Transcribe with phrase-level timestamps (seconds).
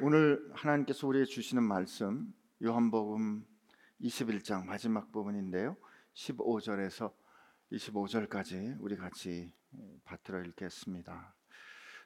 [0.00, 2.32] 오늘 하나님께서 우리에게 주시는 말씀
[2.64, 3.44] 요한복음
[4.00, 5.76] 21장 마지막 부분인데요.
[6.14, 7.12] 15절에서
[7.70, 9.52] 25절까지 우리 같이
[10.04, 11.34] 받들어 읽겠습니다.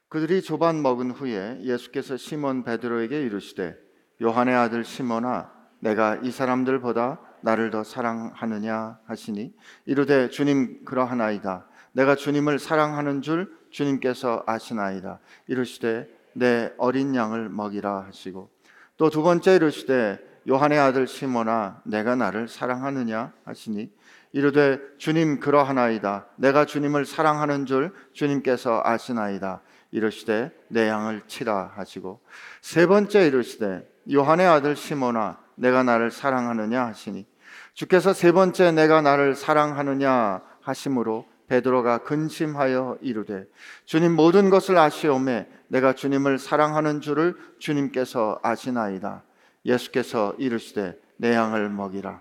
[0.09, 3.77] 그들이 조반 먹은 후에 예수께서 시몬 베드로에게 이르시되
[4.21, 12.59] 요한의 아들 시몬아 내가 이 사람들보다 나를 더 사랑하느냐 하시니 이르되 주님 그러하나이다 내가 주님을
[12.59, 18.51] 사랑하는 줄 주님께서 아시나이다 이르시되 내 어린 양을 먹이라 하시고
[18.97, 20.19] 또 두 번째 이르시되
[20.49, 23.91] 요한의 아들 시몬아 내가 나를 사랑하느냐 하시니
[24.33, 26.27] 이르되 주님 그러하나이다.
[26.37, 29.63] 내가 주님을 사랑하는 줄 주님께서 아시나이다.
[29.93, 32.21] 이르시되 내 양을 치라 하시고
[32.61, 37.27] 세 번째 이르시되 요한의 아들 시몬아 내가 나를 사랑하느냐 하시니
[37.73, 43.47] 주께서 세 번째 내가 나를 사랑하느냐 하심으로 베드로가 근심하여 이르되
[43.85, 49.23] 주님 모든 것을 아시오매 내가 주님을 사랑하는 줄을 주님께서 아시나이다.
[49.65, 52.21] 예수께서 이르시되 내 양을 먹이라.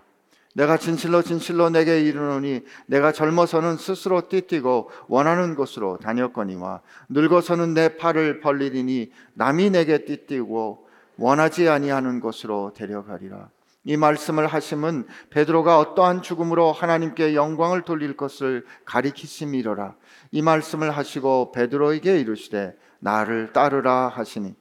[0.56, 6.80] 내가 진실로 진실로 내게 이르노니 내가 젊어서는 스스로 띠뛰고 원하는 곳으로 다녔거니와
[7.10, 10.88] 늙어서는 내 팔을 벌리리니 남이 내게 띠뛰고
[11.18, 13.50] 원하지 아니하는 곳으로 데려가리라
[13.86, 19.94] 이 말씀을 하심은 베드로가 어떠한 죽음으로 하나님께 영광을 돌릴 것을 가리키심이로라.
[20.32, 24.54] 이 말씀을 하시고 베드로에게 이르시되 나를 따르라 하시니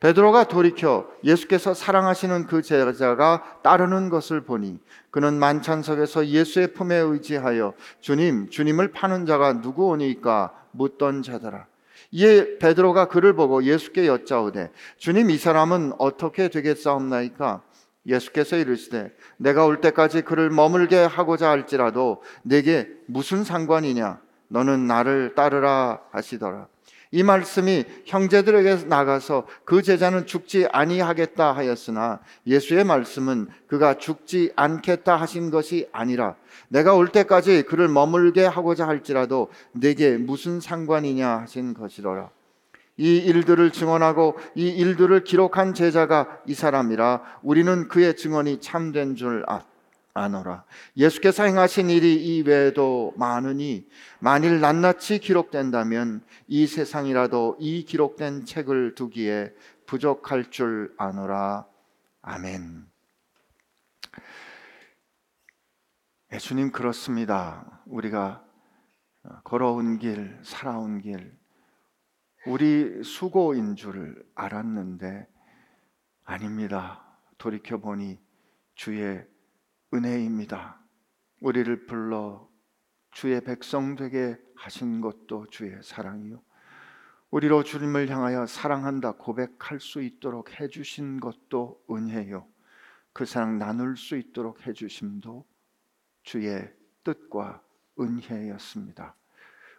[0.00, 4.78] 베드로가 돌이켜 예수께서 사랑하시는 그 제자가 따르는 것을 보니
[5.10, 11.66] 그는 만찬석에서 예수의 품에 의지하여 주님 주님을 파는 자가 누구오니까 묻던 자더라.
[12.10, 17.62] 이에 베드로가 그를 보고 예수께 여짜오되 주님 이 사람은 어떻게 되겠사옵나이까
[18.06, 24.20] 예수께서 이르시되 내가 올 때까지 그를 머물게 하고자 할지라도 내게 무슨 상관이냐?
[24.48, 26.68] 너는 나를 따르라 하시더라.
[27.12, 35.50] 이 말씀이 형제들에게 나가서 그 제자는 죽지 아니하겠다 하였으나 예수의 말씀은 그가 죽지 않겠다 하신
[35.50, 36.34] 것이 아니라
[36.68, 42.30] 내가 올 때까지 그를 머물게 하고자 할지라도 내게 무슨 상관이냐 하신 것이로라
[42.96, 49.62] 이 일들을 증언하고 이 일들을 기록한 제자가 이 사람이라 우리는 그의 증언이 참된 줄 아,
[50.14, 50.64] 아노라.
[50.96, 53.86] 예수께서 행하신 일이 이 외에도 많으니
[54.18, 59.52] 만일 낱낱이 기록된다면 이 세상이라도 이 기록된 책을 두기에
[59.84, 61.66] 부족할 줄 아노라.
[62.22, 62.86] 아멘.
[66.32, 67.82] 예수님 그렇습니다.
[67.84, 68.42] 우리가
[69.44, 71.35] 걸어온 길, 살아온 길,
[72.46, 75.26] 우리 수고인 줄 알았는데
[76.22, 77.04] 아닙니다.
[77.38, 78.20] 돌이켜 보니
[78.76, 79.26] 주의
[79.92, 80.80] 은혜입니다.
[81.40, 82.48] 우리를 불러
[83.10, 86.40] 주의 백성 되게 하신 것도 주의 사랑이요.
[87.32, 92.46] 우리로 주님을 향하여 사랑한다 고백할 수 있도록 해 주신 것도 은혜요.
[93.12, 95.44] 그 사랑 나눌 수 있도록 해 주심도
[96.22, 97.60] 주의 뜻과
[97.98, 99.16] 은혜였습니다.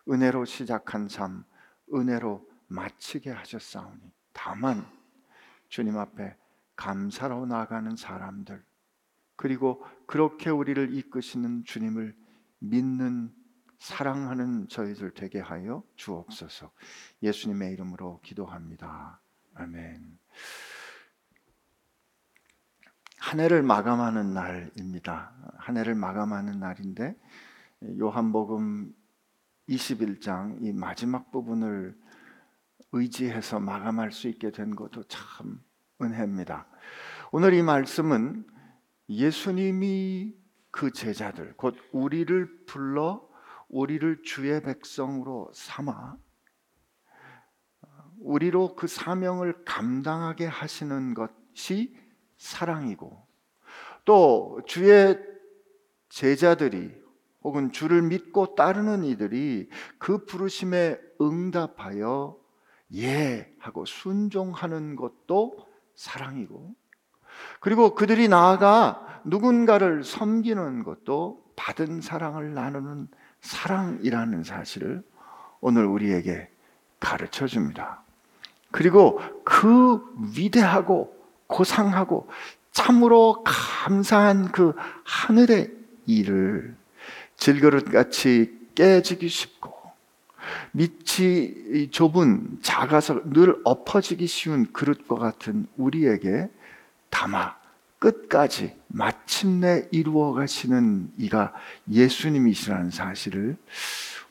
[0.09, 1.45] 은혜로 시작한 삶,
[1.93, 4.85] 은혜로 마치게 하셨사오니 다만
[5.69, 6.35] 주님 앞에
[6.75, 8.63] 감사로 나가는 사람들
[9.35, 12.15] 그리고 그렇게 우리를 이끄시는 주님을
[12.59, 13.33] 믿는
[13.79, 16.71] 사랑하는 저희들 되게 하여 주옵소서.
[17.21, 19.21] 예수님의 이름으로 기도합니다.
[19.53, 20.17] 아멘.
[23.19, 25.33] 한 해를 마감하는 날입니다.
[25.57, 27.15] 한 해를 마감하는 날인데
[27.99, 28.95] 요한복음
[29.69, 31.95] 21장 이 마지막 부분을
[32.97, 35.61] 의지해서 마감할 수 있게 된 것도 참
[36.01, 36.67] 은혜입니다.
[37.31, 38.45] 오늘 이 말씀은
[39.09, 40.35] 예수님이
[40.71, 43.27] 그 제자들, 곧 우리를 불러
[43.69, 46.17] 우리를 주의 백성으로 삼아
[48.19, 51.97] 우리로 그 사명을 감당하게 하시는 것이
[52.37, 53.25] 사랑이고
[54.05, 55.17] 또 주의
[56.09, 56.93] 제자들이
[57.43, 62.37] 혹은 주를 믿고 따르는 이들이 그 부르심에 응답하여
[62.95, 66.73] 예 하고 순종하는 것도 사랑이고
[67.59, 73.07] 그리고 그들이 나아가 누군가를 섬기는 것도 받은 사랑을 나누는
[73.41, 75.03] 사랑이라는 사실을
[75.59, 76.49] 오늘 우리에게
[76.99, 78.03] 가르쳐 줍니다.
[78.71, 80.01] 그리고 그
[80.35, 81.15] 위대하고
[81.47, 82.29] 고상하고
[82.71, 84.73] 참으로 감사한 그
[85.03, 85.73] 하늘의
[86.05, 86.75] 일을
[87.37, 89.76] 질그릇같이 깨지기 쉽고
[90.71, 96.49] 밑이 좁은 작아서 늘 엎어지기 쉬운 그릇과 같은 우리에게
[97.09, 97.55] 담아
[97.99, 101.53] 끝까지 마침내 이루어 가시는 이가
[101.89, 103.57] 예수님이시라는 사실을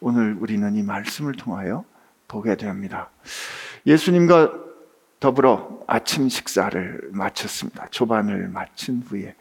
[0.01, 1.85] 오늘 우리는 이 말씀을 통하여
[2.29, 3.11] 보게 됩니다.
[3.87, 4.66] 예수님과
[5.21, 7.87] 더불어 아침 식사를 마쳤습니다.
[7.91, 9.35] 초반을 마친 후에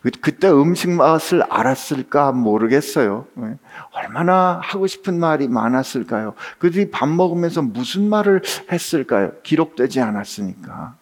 [0.00, 3.26] 그, 그때 음식 맛을 알았을까 모르겠어요.
[3.38, 3.58] 예.
[3.92, 6.34] 얼마나 하고 싶은 말이 많았을까요?
[6.58, 8.42] 그들이 밥 먹으면서 무슨 말을
[8.72, 9.32] 했을까요?
[9.42, 10.96] 기록되지 않았으니까.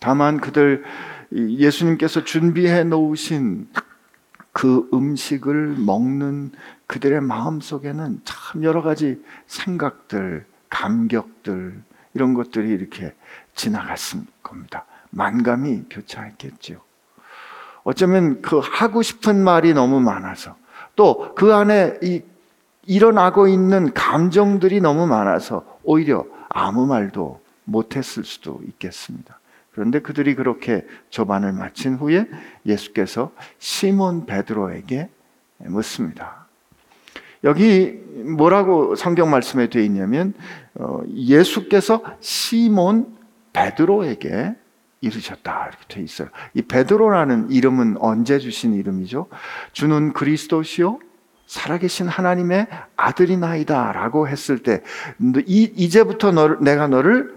[0.00, 0.84] 다만 그들
[1.32, 3.68] 예수님께서 준비해 놓으신
[4.52, 6.52] 그 음식을 먹는
[6.86, 11.82] 그들의 마음 속에는 참 여러 가지 생각들, 감격들
[12.14, 13.14] 이런 것들이 이렇게
[13.54, 14.86] 지나갔을 겁니다.
[15.10, 16.80] 만감이 교차했겠죠.
[17.84, 20.56] 어쩌면 그 하고 싶은 말이 너무 많아서
[20.96, 22.22] 또 그 안에 이
[22.86, 29.40] 일어나고 있는 감정들이 너무 많아서 오히려 아무 말도 못했을 수도 있겠습니다.
[29.72, 32.28] 그런데 그들이 그렇게 조반을 마친 후에
[32.66, 35.08] 예수께서 시몬 베드로에게
[35.58, 36.43] 묻습니다.
[37.44, 38.00] 여기
[38.36, 40.34] 뭐라고 성경 말씀에 되어 있냐면
[40.74, 43.14] 어, 예수께서 시몬
[43.52, 44.54] 베드로에게
[45.00, 46.28] 이르셨다 이렇게 돼 있어요.
[46.54, 49.26] 이 베드로라는 이름은 언제 주신 이름이죠?
[49.72, 50.98] 주는 그리스도시요
[51.46, 54.82] 살아계신 하나님의 아들이나이다라고 했을 때
[55.46, 57.33] 이, 이제부터 너를, 내가 너를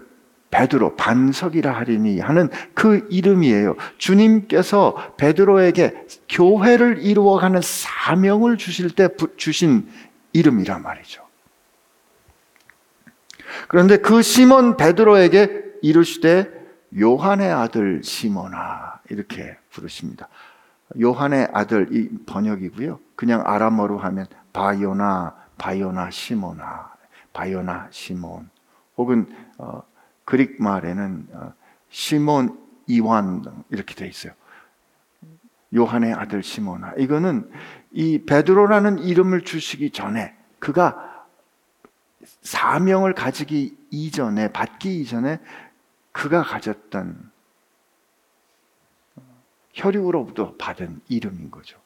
[0.50, 3.76] 베드로 반석이라 하리니 하는 그 이름이에요.
[3.98, 9.88] 주님께서 베드로에게 교회를 이루어가는 사명을 주실 때 주신
[10.32, 11.22] 이름이란 말이죠.
[13.68, 16.50] 그런데 그 시몬 베드로에게 이르시되
[16.98, 20.28] 요한의 아들 시몬아 이렇게 부르십니다.
[20.98, 23.00] 요한의 아들 이 번역이고요.
[23.14, 26.92] 그냥 아람어로 하면 바요나 바요나 시모나
[27.32, 28.48] 바요나 시몬
[28.96, 29.26] 혹은
[29.58, 29.82] 어,
[30.28, 31.54] 그릭 말에는 어,
[31.88, 34.34] 시몬 이완 이렇게 돼 있어요.
[35.74, 37.50] 요한의 아들 시모나 이거는
[37.92, 41.24] 이 베드로라는 이름을 주시기 전에 그가
[42.42, 45.40] 사명을 가지기 이전에 받기 이전에
[46.12, 47.32] 그가 가졌던
[49.72, 51.80] 혈육으로부터 받은 이름인 거죠.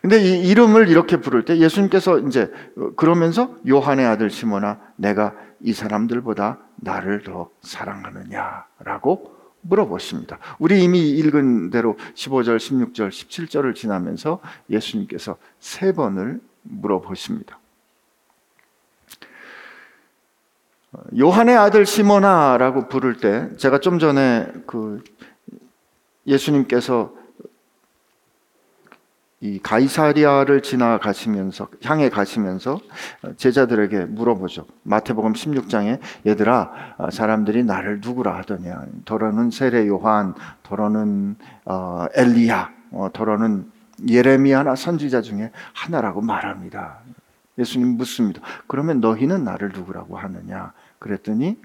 [0.00, 2.52] 근데 이 이름을 이렇게 부를 때 예수님께서 이제
[2.96, 10.38] 그러면서 요한의 아들 시몬아 내가 이 사람들보다 나를 더 사랑하느냐라고 물어보십니다.
[10.58, 17.58] 우리 이미 읽은 대로 15절, 16절, 17절을 지나면서 예수님께서 세 번을 물어보십니다.
[21.18, 25.02] 요한의 아들 시모나라고 부를 때 제가 좀 전에 그
[26.26, 27.14] 예수님께서
[29.42, 32.80] 이 가이사리아를 지나가시면서 향해 가시면서
[33.36, 34.66] 제자들에게 물어보죠.
[34.84, 38.86] 마태복음 16장에 얘들아 사람들이 나를 누구라 하더냐?
[39.04, 41.34] 더러는 세례 요한, 더러는
[41.64, 43.68] 어, 엘리야, 어, 더러는
[44.08, 46.98] 예레미야나 선지자 중에 하나라고 말합니다.
[47.58, 48.40] 예수님 묻습니다.
[48.68, 50.72] 그러면 너희는 나를 누구라고 하느냐?
[51.00, 51.58] 그랬더니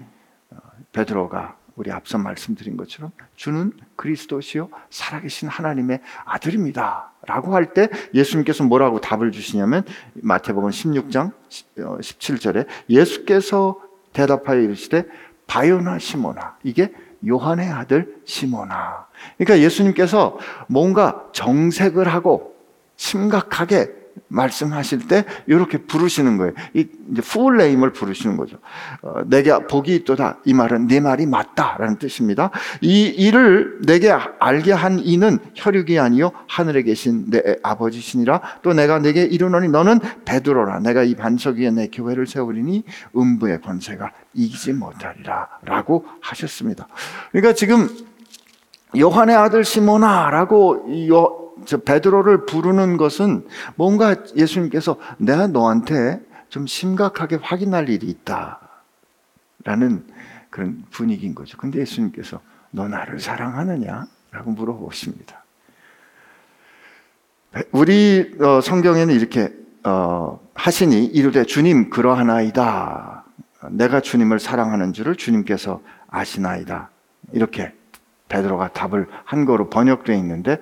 [0.50, 0.56] 어,
[0.90, 7.12] 베드로가 우리 앞서 말씀드린 것처럼 주는 그리스도시요 살아계신 하나님의 아들입니다.
[7.26, 9.84] 라고 할 때 예수님께서 뭐라고 답을 주시냐면
[10.14, 11.32] 마태복음 16장
[11.76, 13.80] 17절에 어, 예수께서
[14.12, 15.04] 대답하여 이르시되
[15.46, 16.92] 바요나 시모나 이게
[17.26, 19.06] 요한의 아들 시모나.
[19.36, 20.38] 그러니까 예수님께서
[20.68, 22.56] 뭔가 정색을 하고
[22.96, 23.97] 심각하게
[24.28, 26.52] 말씀하실 때 이렇게 부르시는 거예요.
[26.74, 28.58] 이 이제 풀네임을 부르시는 거죠.
[29.02, 30.38] 어, 내게 복이 있도다.
[30.44, 32.50] 이 말은 네 말이 맞다라는 뜻입니다.
[32.80, 38.40] 이 일을 내게 알게 한 이는 혈육이 아니요 하늘에 계신 내 아버지시니라.
[38.62, 40.80] 또 내가 내게 이르노니 너는 베드로라.
[40.80, 42.84] 내가 이 반석 위에 내 교회를 세우리니
[43.16, 46.88] 음부의 권세가 이기지 못하리라라고 하셨습니다.
[47.32, 47.88] 그러니까 지금
[48.96, 51.47] 요한의 아들 시모나라고 저
[51.84, 53.46] 베드로를 부르는 것은
[53.76, 60.04] 뭔가 예수님께서 내가 너한테 좀 심각하게 확인할 일이 있다라는
[60.50, 61.58] 그런 분위기인 거죠.
[61.58, 64.06] 근데 예수님께서 너 나를 사랑하느냐?
[64.30, 65.44] 라고 물어보십니다.
[67.72, 69.52] 우리 어, 성경에는 이렇게
[69.84, 73.24] 어, 하시니 이르되 주님 그러하나이다.
[73.70, 76.90] 내가 주님을 사랑하는 줄을 주님께서 아시나이다.
[77.32, 77.72] 이렇게
[78.28, 80.58] 베드로가 답을 한 거로 번역되어 있는데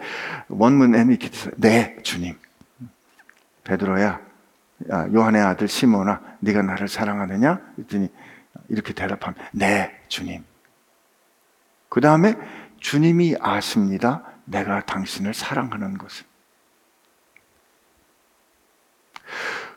[0.49, 2.39] 원문에는 이렇게 네 주님.
[3.65, 4.21] 베드로야
[5.13, 7.61] 요한의 아들 시몬아 네가 나를 사랑하느냐?
[7.77, 8.09] 그랬더니
[8.69, 10.45] 이렇게 대답하면 네 주님.
[11.89, 12.35] 그 다음에
[12.79, 14.23] 주님이 아십니다.
[14.45, 16.25] 내가 당신을 사랑하는 것을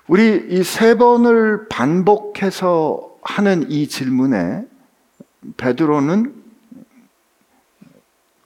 [0.07, 4.65] 우리 이 세 번을 반복해서 하는 이 질문에
[5.57, 6.38] 베드로는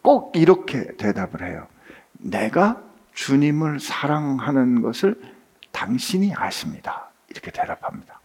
[0.04, 1.66] 꼭 이렇게 대답을 해요.
[2.20, 2.80] 내가
[3.14, 5.20] 주님을 사랑하는 것을
[5.72, 7.10] 당신이 아십니다.
[7.30, 8.20] 이렇게 대답합니다.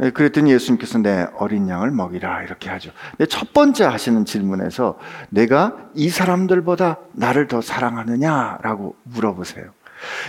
[0.00, 2.92] 예, 그랬더니 예수님께서 내 어린 양을 먹이라 이렇게 하죠.
[3.10, 4.98] 근데 첫 번째 하시는 질문에서
[5.30, 9.72] 내가 이 사람들보다 나를 더 사랑하느냐라고 물어보세요.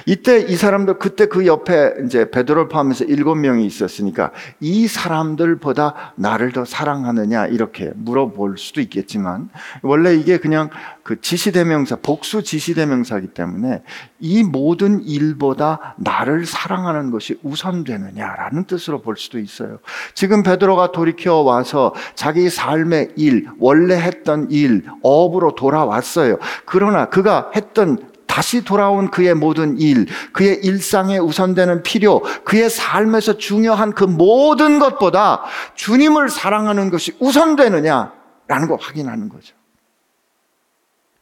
[0.06, 6.52] 이때 이 사람들 그때 그 옆에 이제 베드로를 포함해서 일곱 명이 있었으니까 이 사람들보다 나를
[6.52, 9.50] 더 사랑하느냐 이렇게 물어볼 수도 있겠지만
[9.82, 10.70] 원래 이게 그냥
[11.04, 13.82] 그 지시대명사 복수 지시대명사이기 때문에
[14.20, 19.80] 이 모든 일보다 나를 사랑하는 것이 우선되느냐라는 뜻으로 볼 수도 있어요.
[20.14, 26.38] 지금 베드로가 돌이켜 와서 자기 삶의 일, 원래 했던 일, 업으로 돌아왔어요.
[26.66, 28.09] 그러나 그가 했던
[28.40, 35.44] 다시 돌아온 그의 모든 일, 그의 일상에 우선되는 필요, 그의 삶에서 중요한 그 모든 것보다
[35.76, 39.58] 주님을 사랑하는 것이 우선되느냐라는 거 확인하는 거죠.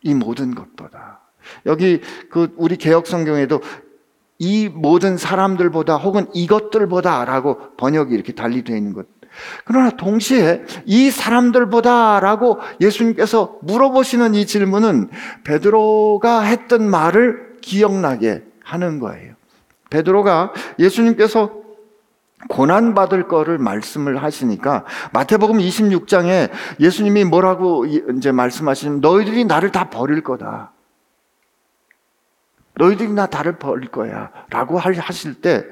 [0.04, 1.22] 이 모든 것보다.
[1.66, 3.64] 여기 그 우리 개혁 성경에도
[4.38, 9.08] 이 모든 사람들보다 혹은 이것들보다라고 번역이 이렇게 달리 되어 있는 것.
[9.66, 15.10] 그러나 동시에 이 사람들보다라고 예수님께서 물어보시는 이 질문은
[15.44, 19.34] 베드로가 했던 말을 기억나게 하는 거예요.
[19.90, 21.52] 베드로가 예수님께서
[22.50, 30.22] 고난 받을 거를 말씀을 하시니까 마태복음 26장에 예수님이 뭐라고 이제 말씀하시면 너희들이 나를 다 버릴
[30.22, 30.72] 거다.
[32.78, 34.32] 너희들이 나 다를 버릴 거야.
[34.50, 35.66] 라고 하실 때,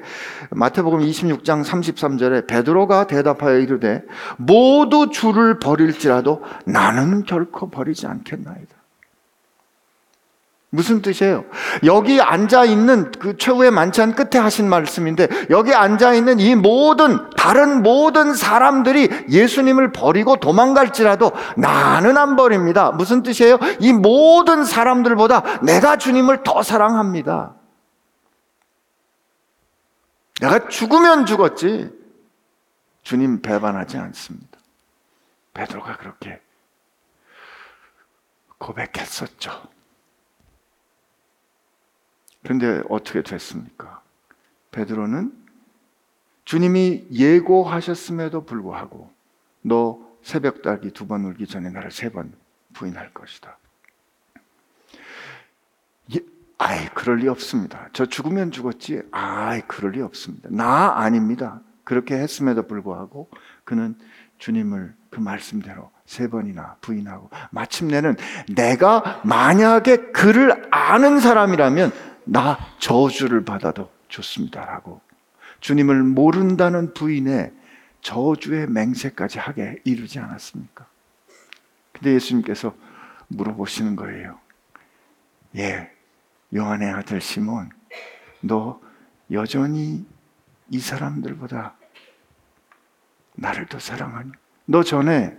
[0.50, 4.02] 마태복음 26장 33절에 베드로가 대답하여 이르되,
[4.36, 8.75] 모두 주를 버릴지라도 나는 결코 버리지 않겠나이다.
[10.76, 11.46] 무슨 뜻이에요?
[11.84, 17.82] 여기 앉아 있는 그 최후의 만찬 끝에 하신 말씀인데 여기 앉아 있는 이 모든 다른
[17.82, 22.90] 모든 사람들이 예수님을 버리고 도망갈지라도 나는 안 버립니다.
[22.90, 23.58] 무슨 뜻이에요?
[23.80, 27.54] 이 모든 사람들보다 내가 주님을 더 사랑합니다.
[30.42, 31.90] 내가 죽으면 죽었지
[33.02, 34.58] 주님 배반하지 않습니다.
[35.54, 36.38] 베드로가 그렇게
[38.58, 39.75] 고백했었죠.
[42.46, 44.00] 그런데 어떻게 됐습니까?
[44.70, 45.32] 베드로는
[46.44, 49.10] 주님이 예고하셨음에도 불구하고
[49.62, 52.32] 너 새벽 닭이 두 번 울기 전에 나를 세 번
[52.72, 53.58] 부인할 것이다.
[56.14, 56.20] 예,
[56.58, 57.88] 아이 그럴 리 없습니다.
[57.92, 59.02] 저 죽으면 죽었지.
[59.10, 60.48] 아이 그럴 리 없습니다.
[60.52, 61.60] 나 아닙니다.
[61.82, 63.28] 그렇게 했음에도 불구하고
[63.64, 63.96] 그는
[64.38, 68.14] 주님을 그 말씀대로 세 번이나 부인하고 마침내는
[68.54, 75.00] 내가 만약에 그를 아는 사람이라면 나 저주를 받아도 좋습니다라고
[75.60, 77.52] 주님을 모른다는 부인의
[78.02, 80.86] 저주의 맹세까지 하게 이르지 않았습니까?
[81.92, 82.74] 근데 예수님께서
[83.28, 84.38] 물어보시는 거예요.
[85.56, 85.90] 예,
[86.54, 87.70] 요한의 아들 시몬,
[88.40, 88.80] 너
[89.30, 90.04] 여전히
[90.70, 91.74] 이 사람들보다
[93.34, 94.32] 나를 더 사랑하니?
[94.66, 95.36] 너 전에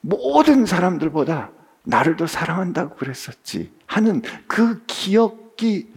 [0.00, 1.50] 모든 사람들보다
[1.84, 5.92] 나를 더 사랑한다고 그랬었지 하는 그 기억 기억이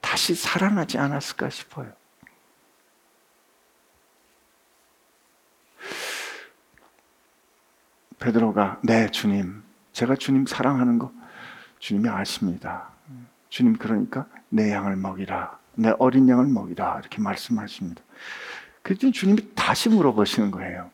[0.00, 1.92] 다시 살아나지 않았을까 싶어요.
[8.18, 11.12] 베드로가 네 주님 제가 주님 사랑하는 거
[11.78, 12.90] 주님이 아십니다.
[13.48, 18.02] 주님 그러니까 내 양을 먹이라 내 어린 양을 먹이라 이렇게 말씀하십니다.
[18.82, 20.90] 그랬더니 주님이 다시 물어보시는 거예요.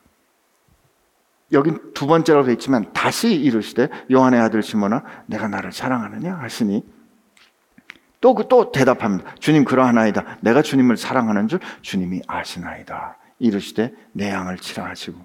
[1.53, 6.83] 여기 두 번째로 되어 있지만 다시 이르시되 요한의 아들 시몬아 내가 나를 사랑하느냐 하시니
[8.23, 9.35] 또, 그, 또 대답합니다.
[9.41, 10.39] 주님 그러하나이다.
[10.41, 13.19] 내가 주님을 사랑하는 줄 주님이 아시나이다.
[13.41, 15.19] 이르시되 내 양을 치라 하시고.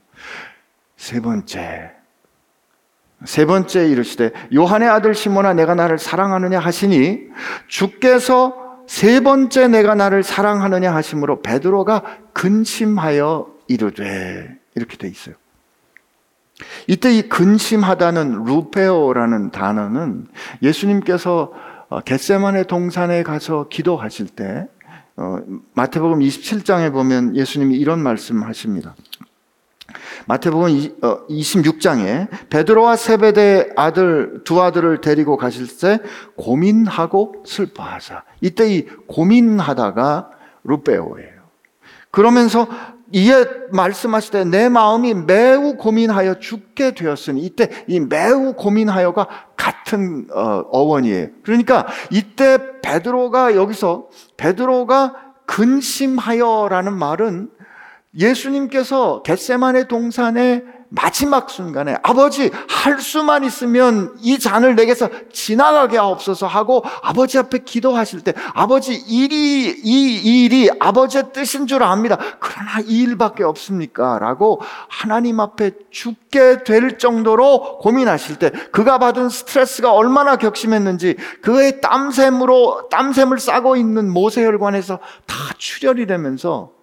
[0.98, 1.92] 세 번째.
[3.24, 7.22] 세 번째 이르시되 요한의 아들 시몬아 내가 나를 사랑하느냐 하시니
[7.68, 15.36] 주께서 세 번째 내가 나를 사랑하느냐 하심으로 베드로가 근심하여 이르되 이렇게 돼 있어요.
[16.88, 20.28] 이때 이 근심하다는 루페오라는 단어는
[20.64, 24.68] 예수님께서 어, 겟세만의 동산에 가서 기도하실 때
[25.16, 25.40] 어,
[25.74, 28.96] 마태복음 27장에 보면 예수님이 이런 말씀하십니다.
[30.28, 30.68] 마태복음
[31.30, 36.00] 26장에 어, 베드로와 세베대 아들 두 아들을 데리고 가실 때
[36.36, 38.24] 고민하고 슬퍼하사.
[38.42, 40.30] 이때 이 고민하다가
[40.66, 41.38] 루베오예요.
[42.12, 42.68] 그러면서
[43.14, 51.28] 이에 말씀하실 때내 마음이 매우 고민하여 죽게 되었으니 이때 이 매우 고민하여가 같은 어, 어원이에요.
[51.44, 57.50] 그러니까 이때 베드로가 여기서 베드로가 근심하여라는 말은
[58.18, 66.84] 예수님께서 겟세만의 동산에 마지막 순간에 아버지 할 수만 있으면 이 잔을 내게서 지나가게 하옵소서 하고
[67.04, 72.18] 아버지 앞에 기도하실 때 아버지 일이 이 일이 아버지의 뜻인 줄 압니다.
[72.40, 74.20] 그러나 이 일밖에 없습니까?
[74.20, 82.88] 라고 하나님 앞에 죽게 될 정도로 고민하실 때 그가 받은 스트레스가 얼마나 격심했는지 그의 땀샘으로
[82.90, 86.77] 땀샘을 싸고 있는 모세혈관에서 다 출혈이 되면서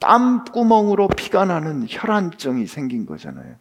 [0.00, 3.54] 땀구멍으로 피가 나는 혈안증이 생긴 거잖아요.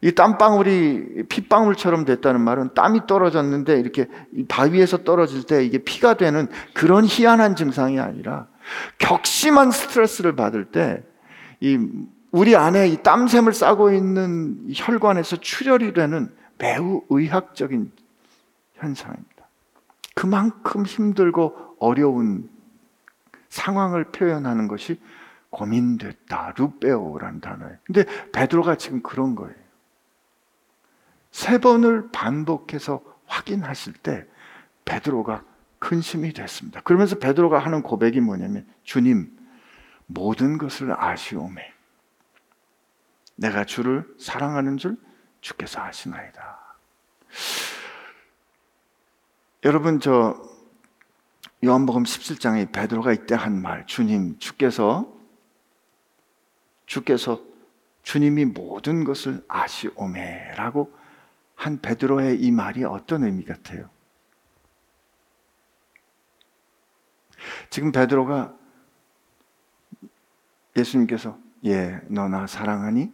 [0.00, 4.08] 이 땀방울이 핏방울처럼 됐다는 말은 땀이 떨어졌는데 이렇게
[4.48, 8.48] 바위에서 떨어질 때 이게 피가 되는 그런 희한한 증상이 아니라
[8.98, 11.04] 격심한 스트레스를 받을 때
[11.62, 11.78] 이
[12.32, 17.92] 우리 안에 이 땀샘을 싸고 있는 혈관에서 출혈이 되는 매우 의학적인
[18.74, 19.48] 현상입니다.
[20.14, 22.50] 그만큼 힘들고 어려운
[23.52, 24.98] 상황을 표현하는 것이
[25.50, 26.54] 고민됐다.
[26.56, 27.76] 루베오라는 단어예요.
[27.84, 29.54] 근데 베드로가 지금 그런 거예요.
[31.30, 34.26] 세 번을 반복해서 확인하실 때
[34.86, 35.44] 베드로가
[35.78, 36.80] 근심이 됐습니다.
[36.80, 39.30] 그러면서 베드로가 하는 고백이 뭐냐면 주님
[40.06, 41.72] 모든 것을 아시오매
[43.36, 44.96] 내가 주를 사랑하는 줄
[45.42, 46.58] 주께서 아시나이다.
[49.64, 50.51] 여러분 저
[51.64, 55.12] 요한복음 17장에 베드로가 이때 한 말, 주님, 주께서
[56.86, 57.40] 주께서
[58.02, 60.92] 주님이 모든 것을 아시오매라고
[61.54, 63.88] 한 베드로의 이 말이 어떤 의미 같아요?
[67.70, 68.54] 지금 베드로가
[70.76, 73.12] 예수님께서 예, 너 나 사랑하니?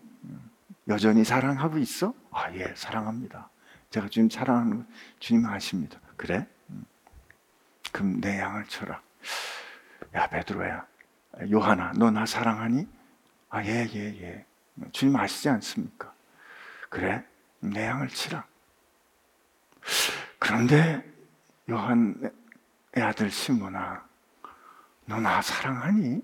[0.89, 2.15] 여전히 사랑하고 있어?
[2.31, 3.51] 아, 예, 사랑합니다.
[3.91, 4.85] 제가 주님 사랑하는 거
[5.19, 6.01] 주님 아십니다.
[6.17, 6.47] 그래?
[7.93, 9.01] 그럼 내 양을 쳐라.
[10.15, 10.87] 야 베드로야,
[11.51, 12.87] 요하나, 너나 사랑하니?
[13.51, 14.47] 아예 예, 예.
[14.93, 16.13] 주님 아시지 않습니까?
[16.89, 17.25] 그래,
[17.61, 18.47] 내 양을 치라.
[20.39, 21.05] 그런데
[21.69, 22.31] 요한의
[22.97, 24.07] 아들 시몬아,
[25.07, 26.23] 너 나 사랑하니?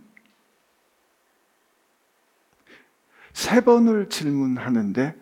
[3.32, 5.16] 세 번을 질문하는데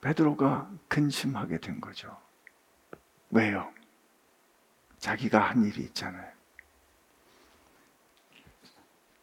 [0.00, 2.16] 베드로가 근심하게 된 거죠.
[3.30, 3.70] 왜요?
[5.00, 6.24] 자기가 한 일이 있잖아요.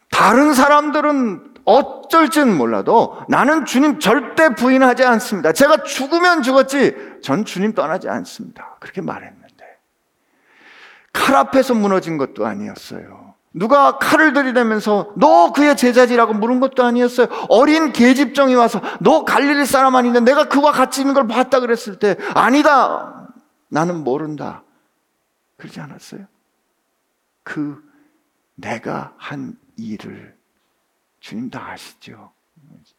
[0.09, 5.51] 다른 사람들은 어쩔지는 몰라도 나는 주님 절대 부인하지 않습니다.
[5.51, 8.77] 제가 죽으면 죽었지, 전 주님 떠나지 않습니다.
[8.79, 9.79] 그렇게 말했는데,
[11.13, 13.35] 칼 앞에서 무너진 것도 아니었어요.
[13.53, 17.27] 누가 칼을 들이대면서 너 그의 제자지라고 물은 것도 아니었어요.
[17.49, 22.17] 어린 계집종이 와서 너 갈릴리 사람 아닌데 내가 그와 같이 있는 걸 봤다 그랬을 때
[22.35, 23.27] 아니다.
[23.69, 24.63] 나는 모른다.
[25.57, 26.27] 그러지 않았어요?
[27.43, 27.83] 그
[28.55, 30.35] 내가 한 일을
[31.19, 32.31] 주님 다 아시죠?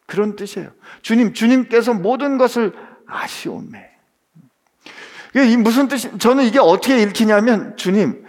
[0.05, 0.71] 그런 뜻이에요.
[1.01, 2.73] 주님, 주님께서 모든 것을
[3.07, 3.89] 아시오매.
[5.35, 8.25] 이게 무슨 뜻이, 저는 이게 어떻게 읽히냐면, 주님,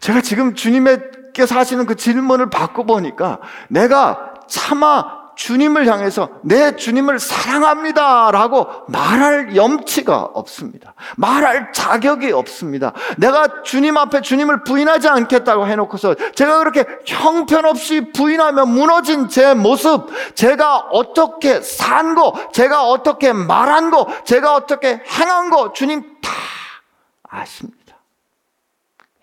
[0.00, 8.66] 제가 지금 주님께서 하시는 그 질문을 바꿔보니까, 내가 차마 주님을 향해서 내 주님을 사랑합니다 라고
[8.88, 10.94] 말할 염치가 없습니다.
[11.16, 12.92] 말할 자격이 없습니다.
[13.18, 20.88] 내가 주님 앞에 주님을 부인하지 않겠다고 해놓고서 제가 그렇게 형편없이 부인하며 무너진 제 모습, 제가
[20.90, 26.32] 어떻게 산 거, 제가 어떻게 말한 거, 제가 어떻게 행한 거, 주님 다
[27.22, 27.96] 아십니다.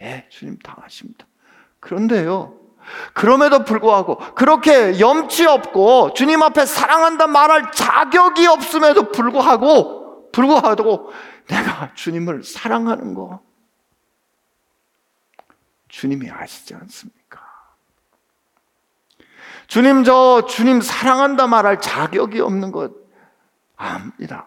[0.02, 1.26] 예, 주님 다 아십니다.
[1.82, 2.54] 그런데요,
[3.14, 11.12] 그럼에도 불구하고 그렇게 염치 없고 주님 앞에 사랑한다 말할 자격이 없음에도 불구하고 불구하고
[11.48, 13.42] 내가 주님을 사랑하는 거
[15.88, 17.42] 주님이 아시지 않습니까?
[19.68, 22.92] 주님 저 주님 사랑한다 말할 자격이 없는 것
[23.78, 24.46] 압니다.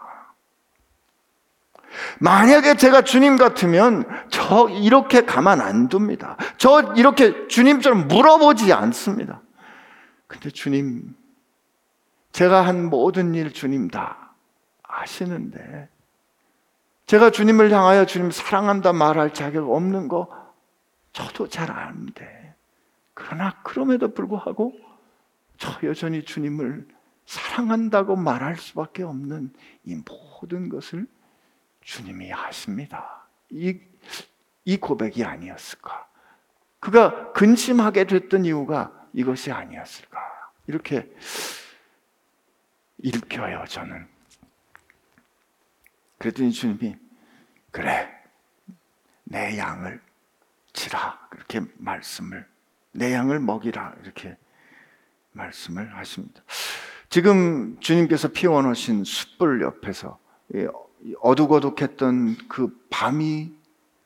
[2.20, 6.37] 만약에 제가 주님 같으면 저 이렇게 가만 안 둡니다.
[6.59, 9.40] 저 이렇게 주님처럼 물어보지 않습니다.
[10.27, 11.14] 근데 주님,
[12.33, 14.35] 제가 한 모든 일 주님 다
[14.83, 15.88] 아시는데,
[17.07, 20.29] 제가 주님을 향하여 주님 사랑한다 말할 자격 없는 거
[21.12, 22.55] 저도 잘 아는데,
[23.14, 24.73] 그러나 그럼에도 불구하고
[25.59, 26.87] 저 여전히 주님을
[27.25, 29.53] 사랑한다고 말할 수밖에 없는
[29.85, 31.07] 이 모든 것을
[31.83, 33.27] 주님이 하십니다.
[33.51, 33.79] 이,
[34.64, 36.08] 이 고백이 아니었을까?
[36.81, 40.19] 그가 근심하게 됐던 이유가 이것이 아니었을까?
[40.67, 41.12] 이렇게
[42.99, 44.07] 읽혀요, 저는.
[46.19, 46.97] 그랬더니 주님이,
[47.71, 48.09] 그래,
[49.25, 50.01] 내 양을
[50.73, 51.19] 치라.
[51.31, 52.47] 그렇게 말씀을,
[52.93, 53.95] 내 양을 먹이라.
[54.03, 54.37] 이렇게
[55.33, 56.43] 말씀을 하십니다.
[57.09, 60.19] 지금 주님께서 피워놓으신 숯불 옆에서
[61.21, 63.58] 어둑어둑했던 그 밤이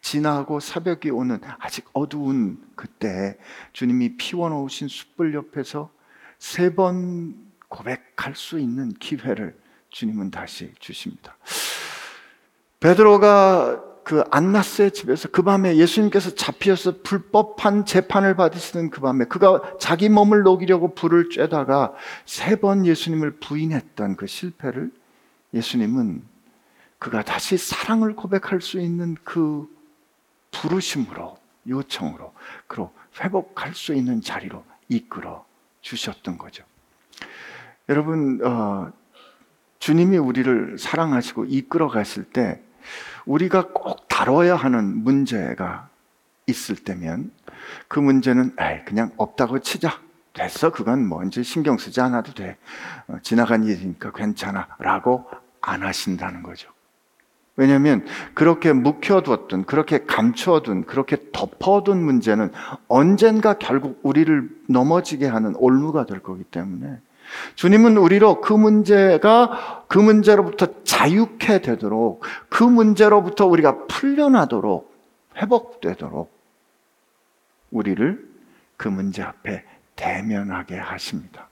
[0.02, 3.38] 지나고 새벽이 오는 아직 어두운 그때
[3.72, 5.90] 주님이 피워놓으신 숯불 옆에서
[6.38, 7.34] 세 번
[7.68, 9.56] 고백할 수 있는 기회를
[9.90, 11.36] 주님은 다시 주십니다.
[12.80, 20.08] 베드로가 그 안나스의 집에서 그 밤에 예수님께서 잡히셔서 불법한 재판을 받으시는 그 밤에 그가 자기
[20.08, 21.92] 몸을 녹이려고 불을 쬐다가
[22.26, 24.90] 세 번 예수님을 부인했던 그 실패를
[25.54, 26.24] 예수님은
[26.98, 29.68] 그가 다시 사랑을 고백할 수 있는 그
[30.52, 31.36] 부르심으로
[31.66, 32.32] 요청으로
[32.66, 35.44] 그로 회복할 수 있는 자리로 이끌어
[35.80, 36.64] 주셨던 거죠.
[37.88, 38.92] 여러분 어,
[39.78, 42.62] 주님이 우리를 사랑하시고 이끌어 가실 때
[43.26, 45.88] 우리가 꼭 다뤄야 하는 문제가
[46.46, 47.32] 있을 때면
[47.88, 50.00] 그 문제는 에이, 그냥 없다고 치자.
[50.32, 50.70] 됐어.
[50.70, 52.56] 그건 뭔지 신경 쓰지 않아도 돼.
[53.06, 54.66] 어, 지나간 일이니까 괜찮아.
[54.78, 55.28] 라고
[55.60, 56.71] 안 하신다는 거죠.
[57.56, 62.50] 왜냐하면 그렇게 묵혀두었던, 그렇게 감춰둔, 그렇게 덮어둔 문제는
[62.88, 66.98] 언젠가 결국 우리를 넘어지게 하는 올무가 될 거기 때문에
[67.54, 74.92] 주님은 우리로 그 문제가 그 문제로부터 자유케 되도록 그 문제로부터 우리가 풀려나도록
[75.36, 76.32] 회복되도록
[77.70, 78.30] 우리를
[78.76, 79.64] 그 문제 앞에
[79.96, 81.48] 대면하게 하십니다.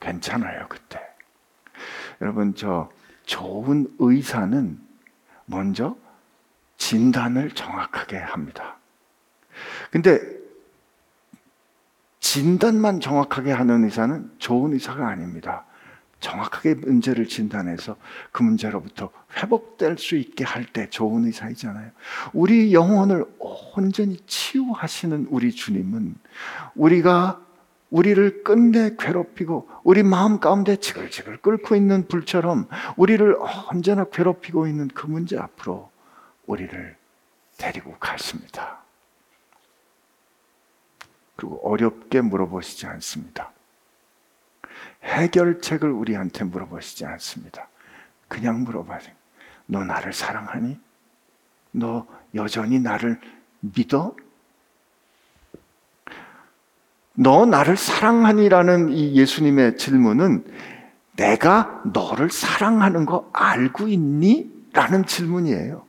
[0.00, 1.15] 괜찮아요, 그때.
[2.20, 2.90] 여러분, 저
[3.24, 4.78] 좋은 의사는
[5.46, 5.96] 먼저
[6.78, 8.76] 진단을 정확하게 합니다.
[9.90, 10.20] 근데
[12.20, 15.64] 진단만 정확하게 하는 의사는 좋은 의사가 아닙니다.
[16.20, 17.96] 정확하게 문제를 진단해서
[18.32, 21.90] 그 문제로부터 회복될 수 있게 할 때 좋은 의사이잖아요.
[22.32, 26.16] 우리 영혼을 온전히 치유하시는 우리 주님은
[26.74, 27.45] 우리가
[27.90, 33.36] 우리를 끝내 괴롭히고 우리 마음 가운데 지글지글 끓고 있는 불처럼 우리를
[33.70, 35.90] 언제나 괴롭히고 있는 그 문제 앞으로
[36.46, 36.96] 우리를
[37.58, 38.80] 데리고 가십니다.
[41.36, 43.52] 그리고 어렵게 물어보시지 않습니다.
[45.04, 47.68] 해결책을 우리한테 물어보시지 않습니다.
[48.28, 49.00] 그냥 물어봐요.
[49.66, 50.80] 너 나를 사랑하니?
[51.72, 53.20] 너 여전히 나를
[53.60, 54.16] 믿어?
[57.16, 60.44] 너 나를 사랑하니라는 이 예수님의 질문은
[61.16, 64.50] 내가 너를 사랑하는 거 알고 있니?
[64.72, 65.82] 라는 질문이에요.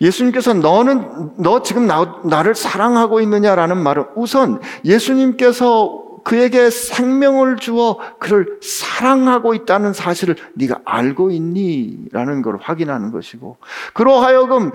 [0.00, 8.58] 예수님께서 너는 너 지금 나, 나를 사랑하고 있느냐라는 말은 우선 예수님께서 그에게 생명을 주어 그를
[8.62, 13.56] 사랑하고 있다는 사실을 네가 알고 있니?라는 걸 확인하는 것이고
[13.92, 14.70] 그러하여금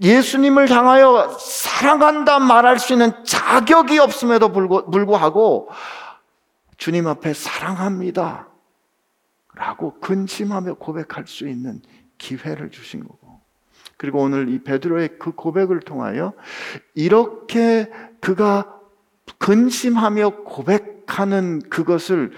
[0.00, 5.68] 예수님을 향하여 사랑한다 말할 수 있는 자격이 없음에도 불구하고
[6.76, 8.48] 주님 앞에 사랑합니다.
[9.54, 11.82] 라고 근심하며 고백할 수 있는
[12.16, 13.40] 기회를 주신 거고.
[13.98, 16.32] 그리고 오늘 이 베드로의 그 고백을 통하여
[16.94, 18.80] 이렇게 그가
[19.38, 22.32] 근심하며 고백하는 그것을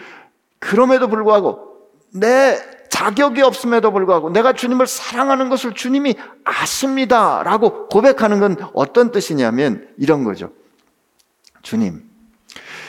[0.59, 2.59] 그럼에도 불구하고 내
[3.03, 7.43] 자격이 없음에도 불구하고 내가 주님을 사랑하는 것을 주님이 아십니다.
[7.43, 10.53] 라고 고백하는 건 어떤 뜻이냐면 이런 거죠.
[11.63, 12.09] 주님,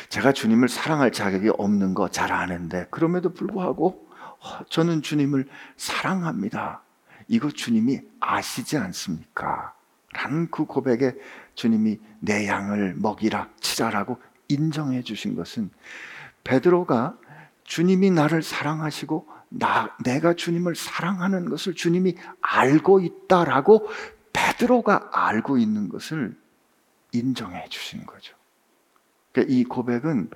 [0.09, 4.07] 제가 주님을 사랑할 자격이 없는 거 잘 아는데 그럼에도 불구하고
[4.39, 5.47] 어, 저는 주님을
[5.77, 6.83] 사랑합니다.
[7.27, 9.73] 이거 주님이 아시지 않습니까?
[10.11, 11.15] 라는 그 고백에
[11.55, 15.71] 주님이 내 양을 먹이라 치자라고 인정해 주신 것은
[16.43, 17.17] 베드로가
[17.63, 23.87] 주님이 나를 사랑하시고 나, 내가 주님을 사랑하는 것을 주님이 알고 있다라고
[24.33, 26.35] 베드로가 알고 있는 것을
[27.11, 28.35] 인정해 주신 거죠.
[29.31, 30.31] 그러니까 이 고백은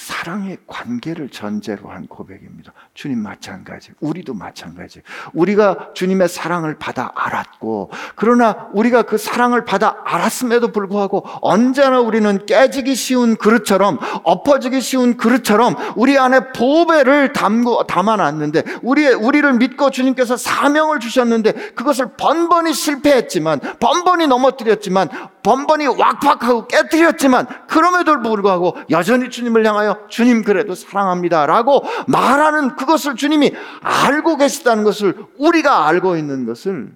[0.00, 2.72] 사랑의 관계를 전제로 한 고백입니다.
[2.94, 5.02] 주님 마찬가지, 우리도 마찬가지.
[5.34, 12.94] 우리가 주님의 사랑을 받아 알았고, 그러나 우리가 그 사랑을 받아 알았음에도 불구하고 언제나 우리는 깨지기
[12.94, 21.00] 쉬운 그릇처럼, 엎어지기 쉬운 그릇처럼 우리 안에 보배를 담고 담아놨는데, 우리 우리를 믿고 주님께서 사명을
[21.00, 25.10] 주셨는데 그것을 번번이 실패했지만, 번번이 넘어뜨렸지만,
[25.42, 31.46] 번번이 왁박하고 깨뜨렸지만, 그럼에도 불구하고 여전히 주님을 향하여 주님 그래도 사랑합니다.
[31.46, 36.94] 라고 말하는 그것을 주님이 알고 계시다는 것을 우리가 알고 있는 것을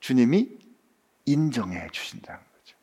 [0.00, 0.48] 주님이
[1.26, 2.76] 인정해 주신다는 거죠.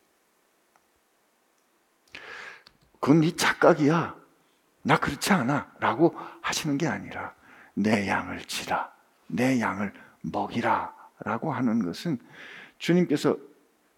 [3.00, 4.14] 그건 네 착각이야.
[4.82, 5.72] 나 그렇지 않아.
[5.78, 7.32] 라고 하시는 게 아니라
[7.74, 8.90] 내 양을 치라.
[9.28, 10.92] 내 양을 먹이라.
[11.20, 12.18] 라고 하는 것은
[12.78, 13.36] 주님께서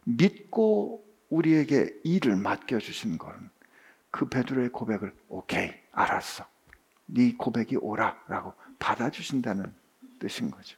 [0.04, 6.46] 믿고 우리에게 일을 맡겨주신 것그 베드로의 고백을 오케이 알았어.
[7.06, 9.74] 네 고백이 오라라고 받아주신다는
[10.18, 10.76] 뜻인 거죠.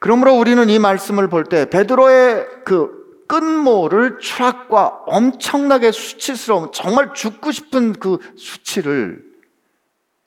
[0.00, 7.92] 그러므로 우리는 이 말씀을 볼 때 베드로의 그 끝모를 추락과 엄청나게 수치스러운 정말 죽고 싶은
[7.94, 9.24] 그 수치를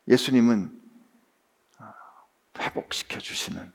[0.08, 0.80] 예수님은
[2.60, 3.72] 회복시켜 주시는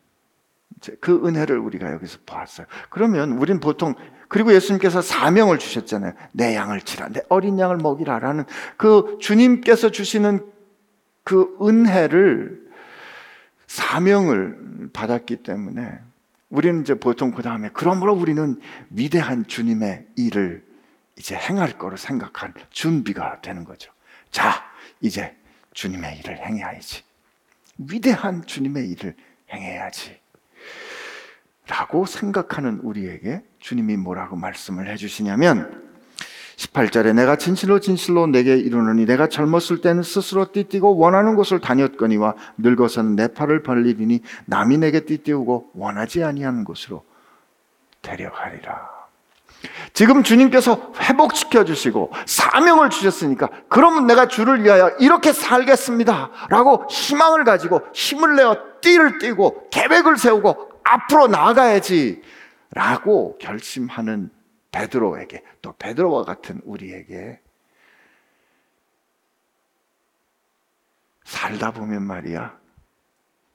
[1.01, 2.67] 그 은혜를 우리가 여기서 보았어요.
[2.91, 3.95] 그러면 우리는 보통
[4.29, 6.13] 그리고 예수님께서 사명을 주셨잖아요.
[6.33, 8.45] 내 양을 치라, 내 어린 양을 먹이라라는
[8.77, 10.45] 그 주님께서 주시는
[11.25, 12.67] 그 은혜를
[13.67, 15.99] 사명을 받았기 때문에
[16.49, 18.61] 우리는 이제 보통 그 다음에 그러므로 우리는
[18.91, 20.65] 위대한 주님의 일을
[21.19, 23.93] 이제 행할 거로 생각한 준비가 되는 거죠.
[24.31, 24.65] 자,
[25.01, 25.37] 이제
[25.73, 27.03] 주님의 일을 행해야지.
[27.79, 29.17] 위대한 주님의 일을
[29.53, 30.21] 행해야지.
[31.69, 35.85] 라고 생각하는 우리에게 주님이 뭐라고 말씀을 해주시냐면
[36.57, 43.17] 18절에 내가 진실로 진실로 내게 이르노니 내가 젊었을 때는 스스로 띠띠고 원하는 곳을 다녔거니와 늙어서는
[43.17, 47.05] 내 팔을 벌리리니 남이 내게 띠띠우고 원하지 아니하는 곳으로
[48.01, 48.97] 데려가리라.
[49.93, 56.31] 지금 주님께서 회복시켜 주시고 사명을 주셨으니까 그러면 내가 주를 위하여 이렇게 살겠습니다.
[56.49, 62.23] 라고 희망을 가지고 힘을 내어 띠를 띠고 계획을 세우고 앞으로 나아가야지.
[62.71, 64.31] 라고 결심하는
[64.73, 67.41] 베드로에게 또 베드로와 같은 우리에게
[71.25, 72.59] 살다 보면 말이야.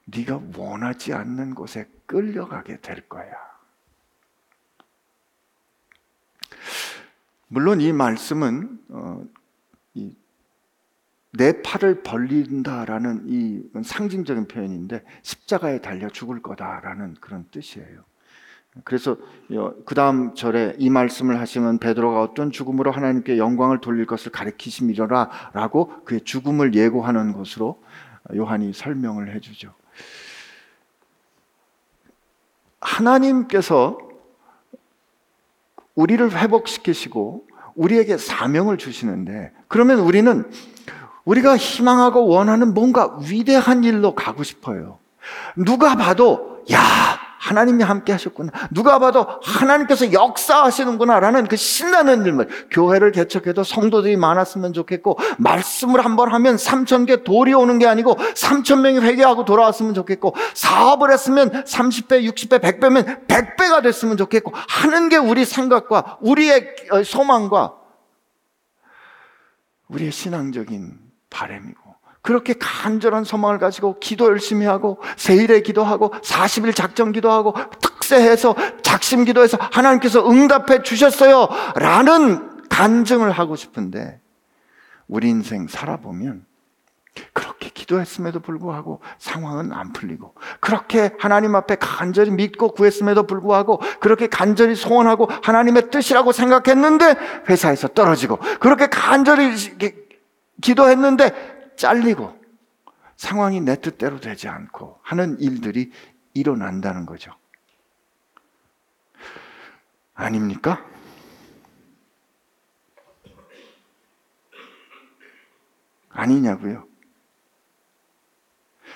[0.06, 3.32] 네가 원하지 않는 곳에 끌려가게 될 거야.
[7.48, 9.24] 물론 이 말씀은 어,
[9.94, 10.16] 이,
[11.32, 15.04] 내 팔을 벌린다라는 이 상징적인 표현인데
[15.52, 18.04] 십자가에 달려 죽을 거다라는 그런 뜻이에요.
[18.84, 19.18] 그래서
[19.84, 26.02] 그 다음 절에 이 말씀을 하시면 베드로가 어떤 죽음으로 하나님께 영광을 돌릴 것을 가리키심이로라 라고
[26.04, 27.82] 그의 죽음을 예고하는 것으로
[28.34, 29.74] 요한이 설명을 해주죠.
[32.80, 33.98] 하나님께서
[35.94, 40.50] 우리를 회복시키시고 우리에게 사명을 주시는데 그러면 우리는
[41.26, 45.01] 우리가 희망하고 원하는 뭔가 위대한 일로 가고 싶어요.
[45.56, 46.78] 누가 봐도 야
[47.42, 48.52] 하나님이 함께 하셨구나.
[48.70, 56.32] 누가 봐도 하나님께서 역사하시는구나라는 그 신나는 일을 교회를 개척해도 성도들이 많았으면 좋겠고 말씀을 한 번
[56.32, 62.24] 하면 3천 개 돌이 오는 게 아니고 3천 명이 회개하고 돌아왔으면 좋겠고 사업을 했으면 30배,
[62.30, 67.74] 60배, 100배면 100배가 됐으면 좋겠고 하는 게 우리 생각과 우리의 소망과
[69.88, 70.96] 우리의 신앙적인
[71.28, 71.81] 바램이고
[72.22, 79.58] 그렇게 간절한 소망을 가지고 기도 열심히 하고 세일에 기도하고 40일 작정 기도하고 특세해서 작심 기도해서
[79.60, 84.20] 하나님께서 응답해 주셨어요 라는 간증을 하고 싶은데
[85.08, 86.46] 우리 인생 살아보면
[87.32, 94.76] 그렇게 기도했음에도 불구하고 상황은 안 풀리고 그렇게 하나님 앞에 간절히 믿고 구했음에도 불구하고 그렇게 간절히
[94.76, 97.16] 소원하고 하나님의 뜻이라고 생각했는데
[97.48, 99.54] 회사에서 떨어지고 그렇게 간절히
[100.62, 102.40] 기도했는데 잘리고
[103.16, 105.90] 상황이 내 뜻대로 되지 않고 하는 일들이
[106.32, 107.32] 일어난다는 거죠.
[110.14, 110.86] 아닙니까?
[116.10, 116.86] 아니냐고요.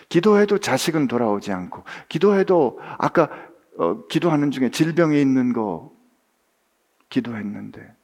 [0.09, 3.29] 기도해도 자식은 돌아오지 않고, 기도해도 아까
[3.79, 5.93] 어, 기도하는 중에 질병에 있는 거
[7.09, 7.95] 기도했는데,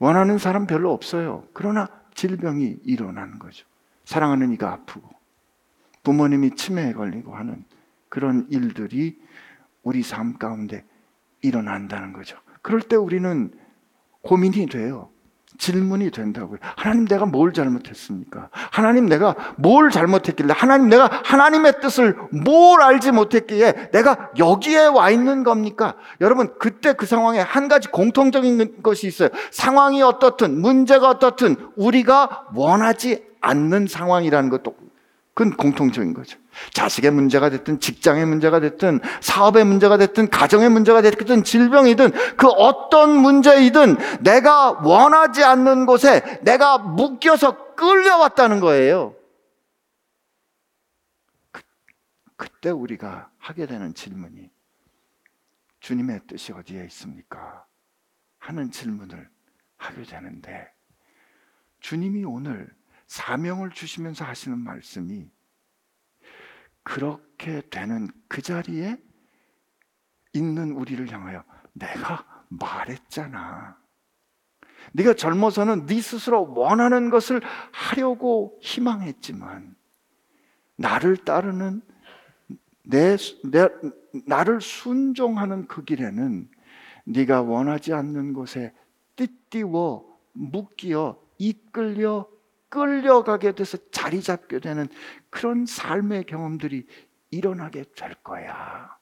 [0.00, 1.46] 원하는 사람 별로 없어요.
[1.52, 3.64] 그러나 질병이 일어나는 거죠.
[4.06, 5.10] 사랑하는 이가 아프고
[6.02, 7.64] 부모님이 치매에 걸리고 하는
[8.08, 9.20] 그런 일들이
[9.82, 10.84] 우리 삶 가운데
[11.42, 12.38] 일어난다는 거죠.
[12.62, 13.52] 그럴 때 우리는
[14.22, 15.10] 고민이 돼요.
[15.58, 16.58] 질문이 된다고요.
[16.76, 18.48] 하나님 내가 뭘 잘못했습니까?
[18.52, 20.54] 하나님 내가 뭘 잘못했길래?
[20.56, 25.94] 하나님 내가 하나님의 뜻을 뭘 알지 못했기에 내가 여기에 와 있는 겁니까?
[26.20, 29.28] 여러분, 그때 그 상황에 한 가지 공통적인 것이 있어요.
[29.50, 34.74] 상황이 어떻든, 문제가 어떻든, 우리가 원하지 않는 상황이라는 것도
[35.36, 36.38] 그건 공통적인 거죠.
[36.72, 43.10] 자식의 문제가 됐든, 직장의 문제가 됐든, 사업의 문제가 됐든, 가정의 문제가 됐든, 질병이든, 그 어떤
[43.10, 49.14] 문제이든 내가 원하지 않는 곳에 내가 묶여서 끌려왔다는 거예요.
[51.52, 51.60] 그,
[52.36, 54.48] 그때 우리가 하게 되는 질문이
[55.80, 57.66] 주님의 뜻이 어디에 있습니까?
[58.38, 59.28] 하는 질문을
[59.76, 60.72] 하게 되는데
[61.80, 62.75] 주님이 오늘
[63.06, 65.30] 사명을 주시면서 하시는 말씀이
[66.82, 68.96] 그렇게 되는 그 자리에
[70.32, 73.76] 있는 우리를 향하여 내가 말했잖아.
[74.92, 77.40] 네가 젊어서는 네 스스로 원하는 것을
[77.72, 79.74] 하려고 희망했지만
[80.76, 81.82] 나를 따르는
[82.84, 83.68] 내, 내
[84.26, 86.48] 나를 순종하는 그 길에는
[87.04, 88.72] 네가 원하지 않는 곳에
[89.16, 92.28] 띠띠워 묶여 이끌려
[92.68, 94.88] 끌려가게 돼서 자리 잡게 되는
[95.30, 96.86] 그런 삶의 경험들이
[97.30, 98.96] 일어나게 될 거야.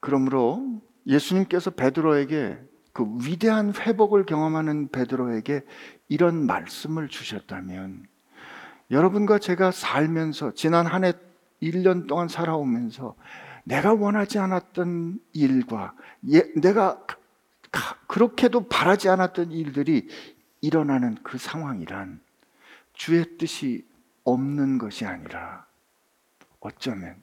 [0.00, 2.58] 그러므로 예수님께서 베드로에게
[2.92, 5.64] 그 위대한 회복을 경험하는 베드로에게
[6.08, 8.06] 이런 말씀을 주셨다면
[8.90, 11.12] 여러분과 제가 살면서 지난 한 해
[11.62, 13.14] 1년 동안 살아오면서
[13.64, 15.94] 내가 원하지 않았던 일과
[16.30, 17.04] 예, 내가
[18.06, 20.08] 그렇게도 바라지 않았던 일들이
[20.60, 22.20] 일어나는 그 상황이란
[22.92, 23.86] 주의 뜻이
[24.24, 25.66] 없는 것이 아니라
[26.60, 27.22] 어쩌면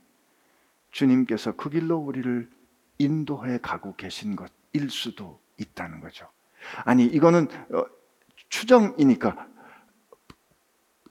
[0.92, 2.50] 주님께서 그 길로 우리를
[3.00, 6.28] 인도해 가고 계신 것일 수도 있다는 거죠.
[6.86, 7.86] 아니, 이거는 어,
[8.50, 9.48] 추정이니까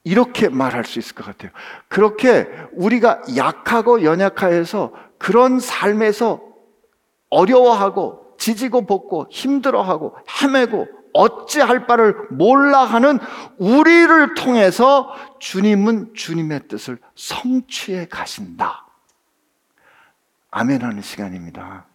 [0.04, 1.50] 이렇게 말할 수 있을 것 같아요.
[1.88, 6.40] 그렇게 우리가 약하고 연약하여서 그런 삶에서
[7.30, 13.18] 어려워하고 지지고 볶고 힘들어하고 헤매고 어찌할 바를 몰라 하는
[13.58, 18.86] 우리를 통해서 주님은 주님의 뜻을 성취해 가신다.
[20.50, 21.86] 아멘 하는 시간입니다.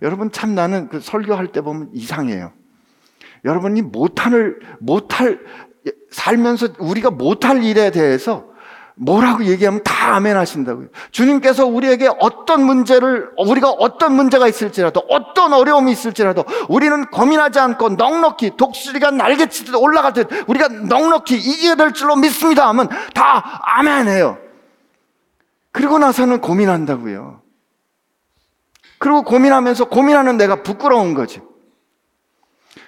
[0.00, 2.52] 여러분 참 나는 그 설교할 때 보면 이상해요.
[3.44, 5.40] 여러분이 못할 못할
[6.10, 8.52] 살면서 우리가 못할 일에 대해서
[8.94, 10.88] 뭐라고 얘기하면 다 아멘 하신다고요.
[11.10, 18.56] 주님께서 우리에게 어떤 문제를, 우리가 어떤 문제가 있을지라도, 어떤 어려움이 있을지라도, 우리는 고민하지 않고 넉넉히
[18.56, 24.38] 독수리가 날개치듯 올라갈 듯 우리가 넉넉히 이겨야 될 줄로 믿습니다 하면 다 아멘 해요.
[25.72, 27.40] 그리고 나서는 고민한다고요.
[28.98, 31.40] 그리고 고민하면서 고민하는 내가 부끄러운 거지.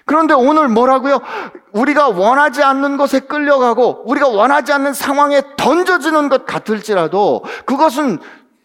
[0.06, 1.20] 그런데 오늘 뭐라고요?
[1.72, 8.18] 우리가 원하지 않는 것에 끌려가고 우리가 원하지 않는 상황에 던져지는 것 같을지라도 그것은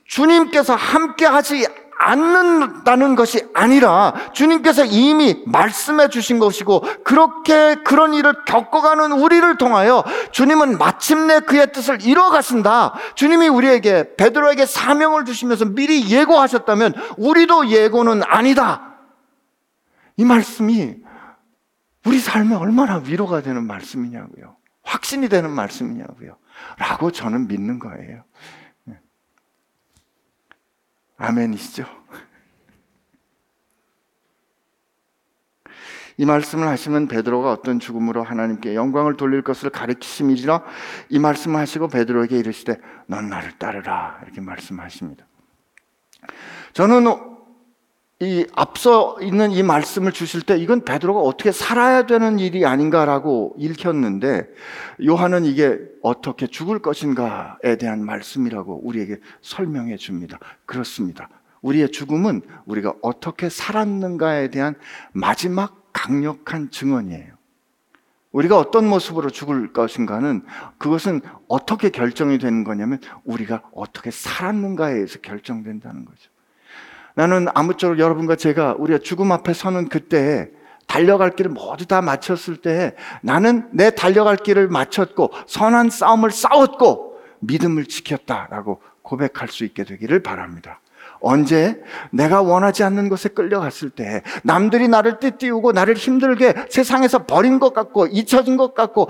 [0.06, 1.66] 주님께서 함께 하지
[2.02, 10.78] 않는다는 것이 아니라 주님께서 이미 말씀해 주신 것이고 그렇게 그런 일을 겪어가는 우리를 통하여 주님은
[10.78, 12.94] 마침내 그의 뜻을 이뤄 가신다.
[13.16, 18.94] 주님이 우리에게 베드로에게 사명을 주시면서 미리 예고하셨다면 우리도 예고는 아니다.
[20.16, 20.96] 이 말씀이
[22.06, 24.58] 우리 삶에 얼마나 위로가 되는 말씀이냐고요.
[24.84, 26.38] 확신이 되는 말씀이냐고요.
[26.78, 28.24] 라고 저는 믿는 거예요.
[31.18, 31.86] 아멘이시죠?
[36.18, 40.64] 이 말씀을 하시면 베드로가 어떤 죽음으로 하나님께 영광을 돌릴 것을 가르치심이지라
[41.10, 45.26] 이 말씀을 하시고 베드로에게 이르시되 넌 나를 따르라 이렇게 말씀하십니다.
[46.74, 47.06] 저는
[48.22, 54.46] 이 앞서 있는 이 말씀을 주실 때 이건 베드로가 어떻게 살아야 되는 일이 아닌가라고 읽혔는데
[55.06, 60.38] 요한은 이게 어떻게 죽을 것인가에 대한 말씀이라고 우리에게 설명해 줍니다.
[60.66, 61.30] 그렇습니다.
[61.62, 64.76] 우리의 죽음은 우리가 어떻게 살았는가에 대한
[65.14, 67.40] 마지막 강력한 증언이에요.
[68.34, 70.46] 우리가 어떤 모습으로 죽을 것인가는
[70.78, 76.30] 그것은 어떻게 결정이 되는 거냐면 우리가 어떻게 살았는가에 의해서 결정된다는 거죠.
[77.20, 80.50] 나는 아무쪼록 여러분과 제가 우리가 죽음 앞에 서는 그때
[80.88, 87.88] 달려갈 길을 모두 다 마쳤을 때 나는 내 달려갈 길을 마쳤고 선한 싸움을 싸웠고 믿음을
[87.88, 90.80] 지켰다라고 고백할 수 있게 되기를 바랍니다.
[91.20, 97.74] 언제 내가 원하지 않는 곳에 끌려갔을 때 남들이 나를 띠띠우고 나를 힘들게 세상에서 버린 것
[97.74, 99.10] 같고 잊혀진 것 같고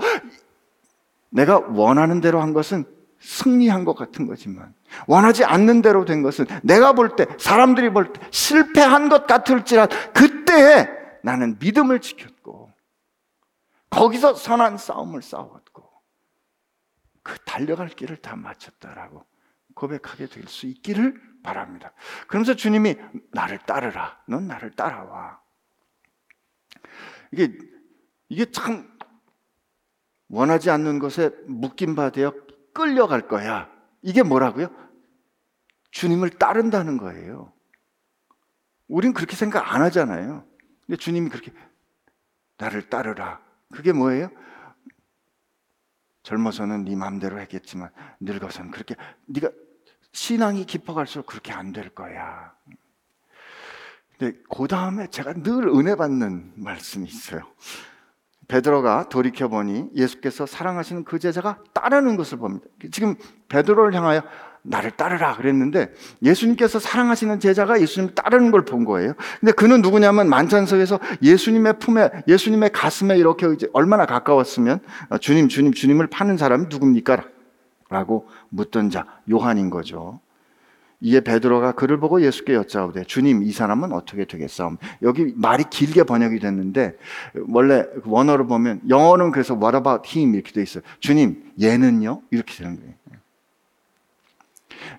[1.28, 2.86] 내가 원하는 대로 한 것은
[3.20, 4.74] 승리한 것 같은 거지만
[5.06, 10.88] 원하지 않는 대로 된 것은 내가 볼 때, 사람들이 볼 때 실패한 것 같을지라도 그때에
[11.22, 12.72] 나는 믿음을 지켰고
[13.90, 15.88] 거기서 선한 싸움을 싸웠고
[17.22, 19.24] 그 달려갈 길을 다 마쳤다라고
[19.74, 21.92] 고백하게 될 수 있기를 바랍니다.
[22.26, 22.96] 그러면서 주님이
[23.32, 24.20] 나를 따르라.
[24.26, 25.40] 넌 나를 따라와.
[27.32, 27.56] 이게
[28.28, 28.90] 이게 참
[30.28, 32.32] 원하지 않는 것에 묶임 바 되어
[32.72, 33.70] 끌려갈 거야.
[34.02, 34.68] 이게 뭐라고요?
[35.90, 37.52] 주님을 따른다는 거예요.
[38.88, 40.44] 우린 그렇게 생각 안 하잖아요.
[40.86, 41.52] 근데 주님이 그렇게
[42.58, 43.40] 나를 따르라.
[43.72, 44.30] 그게 뭐예요?
[46.22, 47.90] 젊어서는 네 마음대로 했겠지만
[48.20, 48.94] 늙어서는 그렇게
[49.26, 49.50] 네가
[50.12, 52.54] 신앙이 깊어갈수록 그렇게 안 될 거야.
[54.18, 57.40] 근데 그 다음에 제가 늘 은혜 받는 말씀이 있어요.
[58.50, 62.66] 베드로가 돌이켜 보니 예수께서 사랑하시는 그 제자가 따르는 것을 봅니다.
[62.90, 63.14] 지금
[63.48, 64.22] 베드로를 향하여
[64.62, 69.14] 나를 따르라 그랬는데 예수님께서 사랑하시는 제자가 예수님 따르는 걸 본 거예요.
[69.38, 74.80] 근데 그는 누구냐면 만찬석에서 예수님의 품에 예수님의 가슴에 이렇게 이제 얼마나 가까웠으면
[75.10, 77.22] 어, 주님 주님 주님을 파는 사람이 누굽니까?
[77.88, 80.20] 라고 묻던 자 요한인 거죠.
[81.02, 86.40] 이에 베드로가 그를 보고 예수께 여짜오되 주님 이 사람은 어떻게 되겠사옴 여기 말이 길게 번역이
[86.40, 86.96] 됐는데
[87.48, 90.82] 원래 원어로 보면 영어는 그래서 what about him 이렇게 돼 있어요.
[91.00, 92.20] 주님 얘는요?
[92.30, 92.94] 이렇게 되는 거예요.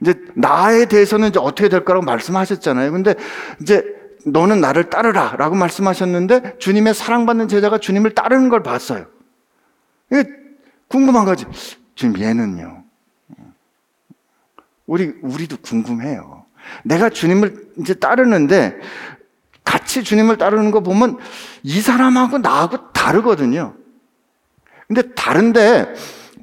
[0.02, 2.91] 이제 나에 대해서는 이제 어떻게 될 거라고 말씀하셨잖아요.
[2.91, 3.14] 근데
[3.62, 3.84] 이제
[4.26, 9.06] 너는 나를 따르라 라고 말씀하셨는데 주님의 사랑받는 제자가 주님을 따르는 걸 봤어요.
[10.88, 11.45] 궁금한 거지.
[11.93, 12.80] 주님 얘는요
[14.91, 16.43] 우리 우리도 궁금해요.
[16.83, 18.77] 내가 주님을 이제 따르는데
[19.63, 21.17] 같이 주님을 따르는 거 보면
[21.63, 23.75] 이 사람하고 나하고 다르거든요.
[24.89, 25.93] 근데 다른데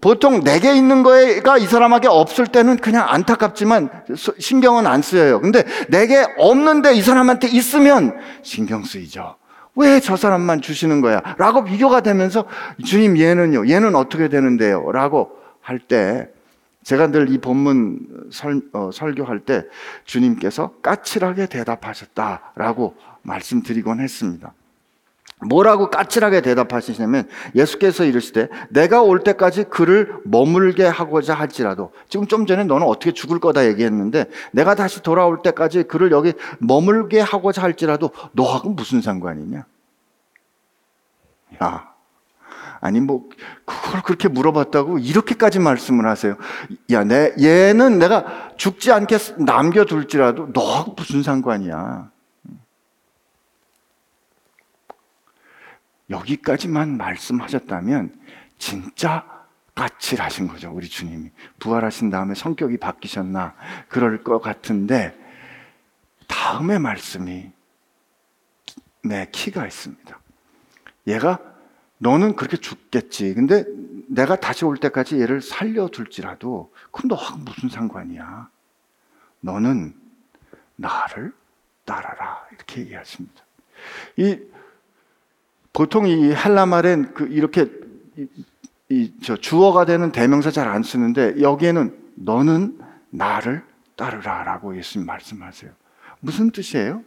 [0.01, 3.91] 보통 내게 있는 거가 이 사람에게 없을 때는 그냥 안타깝지만
[4.39, 5.43] 신경은 안 쓰여요.
[5.43, 9.37] 근데 내게 없는데 이 사람한테 있으면 신경 쓰이죠.
[9.77, 11.21] 왜 저 사람만 주시는 거야?
[11.37, 12.47] 라고 비교가 되면서
[12.83, 14.91] 주님 얘는요, 얘는 어떻게 되는데요?
[14.91, 16.31] 라고 할 때
[16.89, 19.67] 제가 늘 이 본문 설, 어, 설교할 때
[20.07, 24.55] 주님께서 까칠하게 대답하셨다라고 말씀드리곤 했습니다.
[25.47, 32.65] 뭐라고 까칠하게 대답하시냐면 예수께서 이르시되 내가 올 때까지 그를 머물게 하고자 할지라도 지금 좀 전에
[32.65, 38.71] 너는 어떻게 죽을 거다 얘기했는데 내가 다시 돌아올 때까지 그를 여기 머물게 하고자 할지라도 너하고
[38.71, 39.67] 무슨 상관이냐?
[41.63, 41.93] 야,
[42.81, 43.29] 아니 뭐
[43.65, 46.37] 그걸 그렇게 물어봤다고 이렇게까지 말씀을 하세요.
[46.91, 52.11] 야, 내 얘는 내가 죽지 않게 남겨둘지라도 너하고 무슨 상관이야.
[56.11, 58.15] 여기까지만 말씀하셨다면
[58.59, 59.25] 진짜
[59.75, 61.31] 까칠 하신 거죠, 우리 주님이.
[61.61, 63.55] 부활하신 다음에 성격이 바뀌셨나
[63.89, 65.17] 그럴 것 같은데
[66.27, 67.51] 다음의 말씀이
[69.05, 70.19] 내 키가 있습니다.
[71.07, 71.39] 얘가
[71.99, 73.35] 너는 그렇게 죽겠지.
[73.35, 73.65] 근데
[74.09, 78.49] 내가 다시 올 때까지 얘를 살려둘지라도 그럼 너하고 무슨 상관이야?
[79.41, 79.95] 너는
[80.77, 81.33] 나를
[81.85, 83.43] 따라라 이렇게 얘기하십니다.
[84.17, 84.39] 이
[85.73, 87.71] 보통 이 헬라 말엔 그 이렇게
[88.91, 92.81] 이 저 주어가 되는 대명사 잘 안 쓰는데 여기에는 너는
[93.11, 93.63] 나를
[93.97, 95.71] 따르라라고 예수님 말씀하세요.
[96.21, 97.03] 무슨 뜻이에요?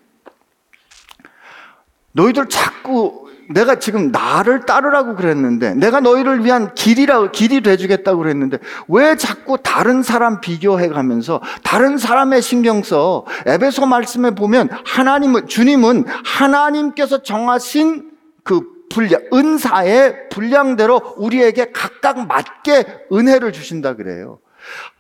[2.11, 8.57] 너희들 자꾸 내가 지금 나를 따르라고 그랬는데 내가 너희를 위한 길이라 길이 돼 주겠다고 그랬는데
[8.87, 16.05] 왜 자꾸 다른 사람 비교해 가면서 다른 사람의 신경 써 에베소 말씀에 보면 하나님은 주님은
[16.25, 18.11] 하나님께서 정하신
[18.43, 24.39] 그 분량 은사의 분량대로 우리에게 각각 맞게 은혜를 주신다 그래요.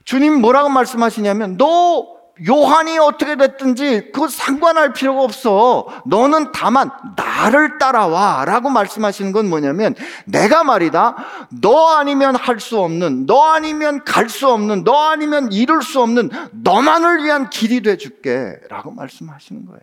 [0.05, 5.85] 주님 뭐라고 말씀하시냐면 너 요한이 어떻게 됐든지 그거 상관할 필요가 없어.
[6.05, 8.45] 너는 다만 나를 따라와.
[8.45, 11.15] 라고 말씀하시는 건 뭐냐면 내가 말이다.
[11.61, 16.29] 너 아니면 할 수 없는, 너 아니면 갈 수 없는, 너 아니면 이룰 수 없는
[16.63, 18.55] 너만을 위한 길이 돼 줄게.
[18.69, 19.81] 라고 말씀하시는 거예요.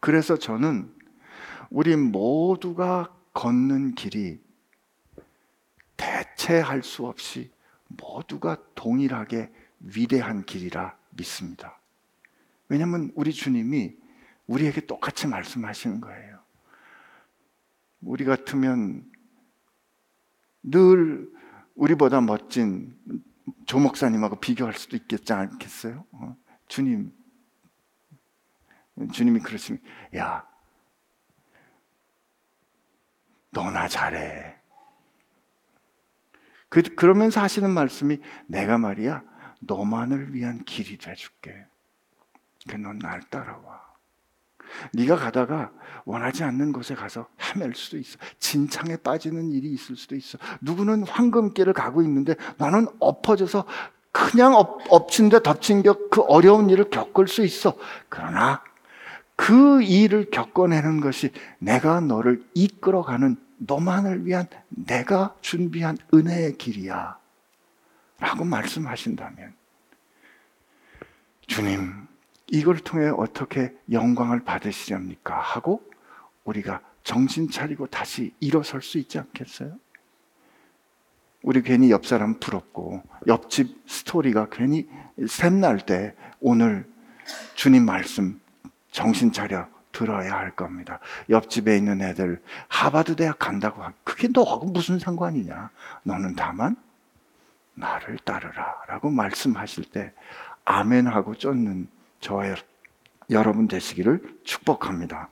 [0.00, 0.92] 그래서 저는
[1.70, 4.40] 우리 모두가 걷는 길이
[5.96, 7.50] 대체할 수 없이
[7.86, 9.50] 모두가 동일하게
[9.82, 11.78] 위대한 길이라 믿습니다.
[12.68, 13.96] 왜냐하면 우리 주님이
[14.46, 16.40] 우리에게 똑같이 말씀하시는 거예요.
[18.00, 19.10] 우리 같으면
[20.62, 21.30] 늘
[21.74, 22.96] 우리보다 멋진
[23.66, 26.04] 조 목사님하고 비교할 수도 있겠지 않겠어요?
[26.12, 26.36] 어?
[26.68, 27.12] 주님,
[29.12, 29.82] 주님이 그러시면,
[30.16, 30.46] 야,
[33.50, 34.56] 너나 잘해.
[36.68, 39.22] 그, 그러면서 하시는 말씀이 내가 말이야,
[39.66, 41.64] 너만을 위한 길이 돼줄게.
[42.68, 43.82] 그넌 날 따라와.
[44.94, 45.70] 네가 가다가
[46.04, 48.18] 원하지 않는 곳에 가서 헤맬 수도 있어.
[48.38, 50.38] 진창에 빠지는 일이 있을 수도 있어.
[50.60, 53.66] 누구는 황금길을 가고 있는데 나는 엎어져서
[54.12, 57.74] 그냥 엎, 엎친 데 덮친 격 그 어려운 일을 겪을 수 있어.
[58.10, 58.62] 그러나
[59.34, 67.21] 그 일을 겪어내는 것이 내가 너를 이끌어가는 너만을 위한 내가 준비한 은혜의 길이야.
[68.22, 69.52] 라고 말씀하신다면
[71.48, 72.06] 주님
[72.46, 75.36] 이걸 통해 어떻게 영광을 받으시렵니까?
[75.40, 75.82] 하고
[76.44, 79.76] 우리가 정신 차리고 다시 일어설 수 있지 않겠어요?
[81.42, 84.88] 우리 괜히 옆 사람 부럽고 옆집 스토리가 괜히
[85.28, 86.88] 샘날 때 오늘
[87.56, 88.40] 주님 말씀
[88.92, 91.00] 정신 차려 들어야 할 겁니다.
[91.28, 95.70] 옆집에 있는 애들 하버드 대학 간다고 그게 너하고 무슨 상관이냐?
[96.04, 96.76] 너는 다만
[97.74, 100.12] 나를 따르라 라고 말씀하실 때
[100.64, 101.88] 아멘하고 쫓는
[102.20, 102.54] 저와
[103.30, 105.28] 여러분 되시기를 축복합니다.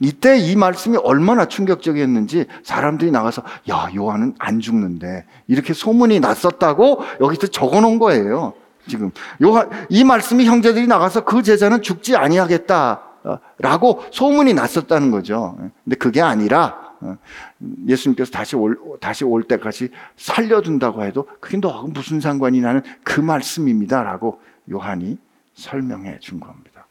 [0.00, 7.46] 이때 이 말씀이 얼마나 충격적이었는지 사람들이 나가서 야 요한은 안 죽는데 이렇게 소문이 났었다고 여기서
[7.48, 8.54] 적어놓은 거예요.
[8.88, 9.10] 지금
[9.42, 15.56] 요한 이 말씀이 형제들이 나가서 그 제자는 죽지 아니하겠다라고 소문이 났었다는 거죠.
[15.84, 16.85] 근데 그게 아니라 어,
[17.86, 24.02] 예수님께서 다시 올 다시 올 때까지 살려둔다고 해도 그게 너 무슨 상관이 나는 그 말씀입니다
[24.02, 24.40] 라고
[24.70, 25.18] 요한이
[25.54, 26.86] 설명해 준 겁니다.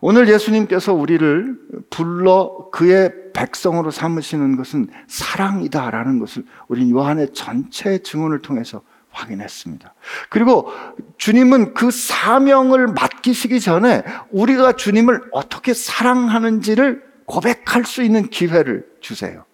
[0.00, 1.58] 오늘 예수님께서 우리를
[1.90, 9.94] 불러 그의 백성으로 삼으시는 것은 사랑이다라는 것을 우리 요한의 전체 증언을 통해서 확인했습니다.
[10.28, 10.70] 그리고
[11.16, 19.44] 주님은 그 사명을 맡기시기 전에 우리가 주님을 어떻게 사랑하는지를 고백할 수 있는 기회를 주세요.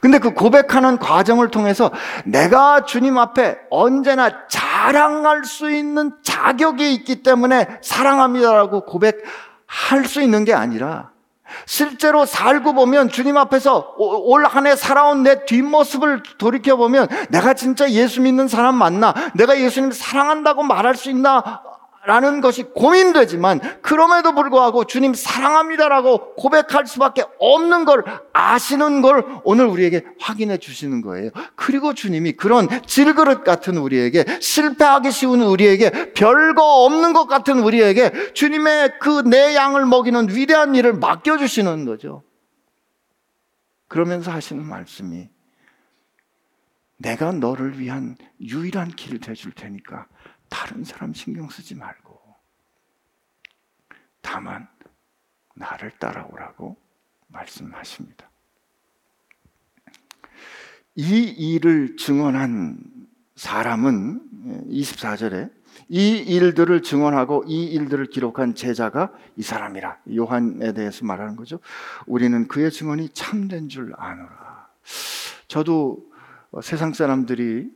[0.00, 1.90] 근데 그 고백하는 과정을 통해서
[2.24, 10.52] 내가 주님 앞에 언제나 자랑할 수 있는 자격이 있기 때문에 사랑합니다라고 고백할 수 있는 게
[10.52, 11.10] 아니라
[11.64, 18.20] 실제로 살고 보면 주님 앞에서 올 한 해 살아온 내 뒷모습을 돌이켜보면 내가 진짜 예수
[18.20, 19.14] 믿는 사람 맞나?
[19.34, 21.62] 내가 예수님 사랑한다고 말할 수 있나?
[22.08, 28.02] 라는 것이 고민되지만 그럼에도 불구하고 주님 사랑합니다라고 고백할 수밖에 없는 걸
[28.32, 31.30] 아시는 걸 오늘 우리에게 확인해 주시는 거예요.
[31.54, 38.98] 그리고 주님이 그런 질그릇 같은 우리에게 실패하기 쉬운 우리에게 별거 없는 것 같은 우리에게 주님의
[39.00, 42.22] 그 내 양을 먹이는 위대한 일을 맡겨 주시는 거죠.
[43.86, 45.28] 그러면서 하시는 말씀이
[46.96, 50.06] 내가 너를 위한 유일한 길을 대줄 테니까
[50.48, 52.18] 다른 사람 신경 쓰지 말고
[54.20, 54.68] 다만
[55.54, 56.76] 나를 따라오라고
[57.28, 58.30] 말씀하십니다.
[60.94, 62.78] 이 일을 증언한
[63.36, 65.52] 사람은 24절에
[65.88, 71.60] 이 일들을 증언하고 이 일들을 기록한 제자가 이 사람이라 요한에 대해서 말하는 거죠.
[72.06, 74.68] 우리는 그의 증언이 참된 줄 아노라.
[75.46, 76.10] 저도
[76.62, 77.70] 세상 사람들이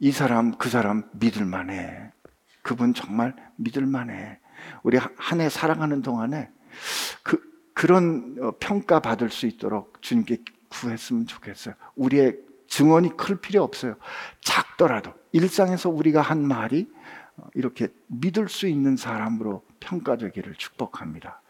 [0.00, 2.12] 이 사람, 그 사람 믿을 만해.
[2.62, 4.38] 그분 정말 믿을 만해.
[4.82, 6.50] 우리 한 해 살아가는 동안에
[7.22, 7.40] 그,
[7.74, 10.38] 그런 어, 평가 받을 수 있도록 주님께
[10.68, 11.74] 구했으면 좋겠어요.
[11.96, 12.38] 우리의
[12.68, 13.96] 증언이 클 필요 없어요.
[14.42, 16.90] 작더라도 일상에서 우리가 한 말이
[17.36, 21.40] 어, 이렇게 믿을 수 있는 사람으로 평가되기를 축복합니다.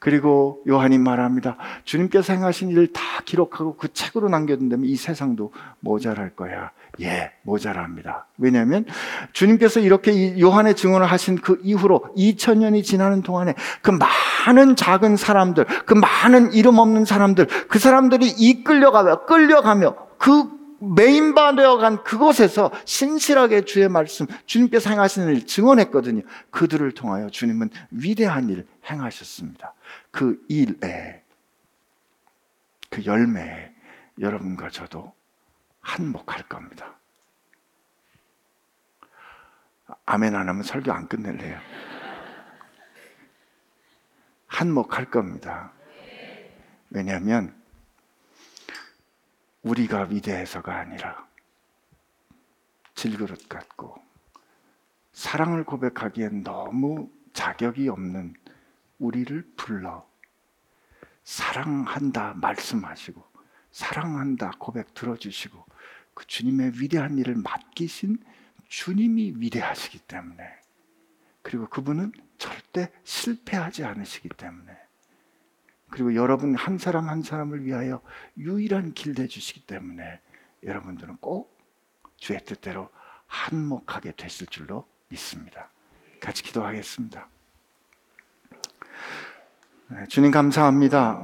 [0.00, 1.56] 그리고 요한이 말합니다.
[1.84, 6.70] 주님께서 행하신 일을 다 기록하고 그 책으로 남겨둔다면 이 세상도 모자랄 거야.
[7.02, 8.26] 예, 모자랍니다.
[8.38, 8.86] 왜냐하면
[9.34, 13.90] 주님께서 이렇게 요한의 증언을 하신 그 이후로 2000년이 지나는 동안에 그
[14.46, 21.76] 많은 작은 사람들, 그 많은 이름 없는 사람들, 그 사람들이 이끌려가며 끌려가며 그 메인바 되어
[21.76, 26.22] 간 그곳에서 신실하게 주의 말씀, 주님께서 행하시는 일 증언했거든요.
[26.50, 29.74] 그들을 통하여 주님은 위대한 일 행하셨습니다.
[30.10, 31.22] 그 일에,
[32.88, 33.72] 그 열매에
[34.18, 35.12] 여러분과 저도
[35.80, 36.96] 한몫할 겁니다.
[40.06, 41.58] 아멘 안 하면 설교 안 끝낼래요.
[44.46, 45.72] 한몫할 겁니다.
[46.90, 47.59] 왜냐하면
[49.62, 51.28] 우리가 위대해서가 아니라
[52.94, 54.02] 질그릇 같고
[55.12, 58.34] 사랑을 고백하기엔 너무 자격이 없는
[58.98, 60.06] 우리를 불러
[61.24, 63.22] 사랑한다 말씀하시고
[63.70, 65.64] 사랑한다 고백 들어주시고
[66.14, 68.18] 그 주님의 위대한 일을 맡기신
[68.68, 70.44] 주님이 위대하시기 때문에
[71.42, 74.76] 그리고 그분은 절대 실패하지 않으시기 때문에
[75.90, 78.00] 그리고 여러분 한 사람 한 사람을 위하여
[78.38, 80.20] 유일한 길 내주시기 때문에
[80.62, 81.56] 여러분들은 꼭
[82.16, 82.88] 주의 뜻대로
[83.26, 85.70] 한몫하게 되실 줄로 믿습니다.
[86.20, 87.28] 같이 기도하겠습니다.
[89.88, 91.20] 네, 주님 감사합니다.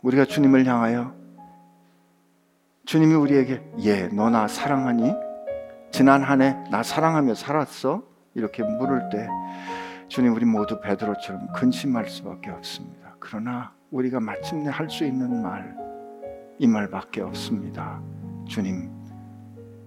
[0.00, 1.14] 우리가 주님을 향하여
[2.86, 5.12] 주님이 우리에게 예, 너 나 사랑하니?
[5.92, 8.02] 지난 한 해 나 사랑하며 살았어?
[8.34, 9.28] 이렇게 물을 때
[10.12, 13.16] 주님 우리 모두 베드로처럼 근심할 수밖에 없습니다.
[13.18, 15.74] 그러나 우리가 마침내 할 수 있는 말,
[16.58, 17.98] 이 말밖에 없습니다.
[18.46, 18.90] 주님,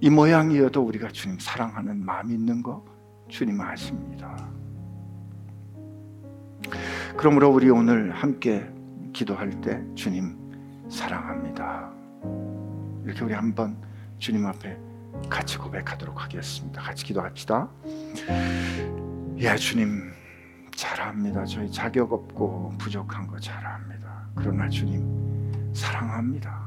[0.01, 2.83] 이 모양이어도 우리가 주님 사랑하는 마음이 있는 거
[3.27, 4.49] 주님 아십니다.
[7.15, 8.67] 그러므로 우리 오늘 함께
[9.13, 10.35] 기도할 때 주님
[10.89, 11.91] 사랑합니다.
[13.03, 13.77] 이렇게 우리 한번
[14.17, 14.75] 주님 앞에
[15.29, 16.81] 같이 고백하도록 하겠습니다.
[16.81, 17.69] 같이 기도합시다.
[19.37, 20.14] 예, 주님
[20.75, 21.45] 잘합니다.
[21.45, 24.27] 저희 자격 없고 부족한 거 잘합니다.
[24.35, 26.63] 그러나 주님 사랑합니다.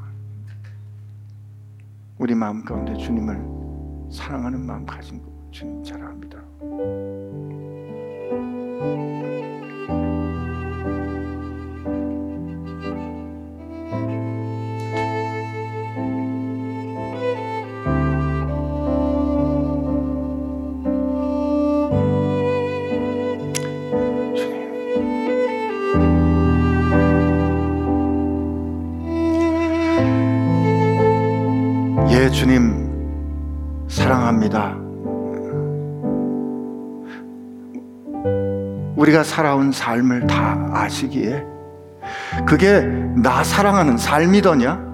[2.16, 6.38] 우리 마음 가운데 주님을 사랑하는 마음 가진 거 주님 잘 압니다.
[39.08, 41.44] 우리가 살아온 삶을 다 아시기에
[42.46, 42.82] 그게
[43.16, 44.86] 나 사랑하는 삶이더냐?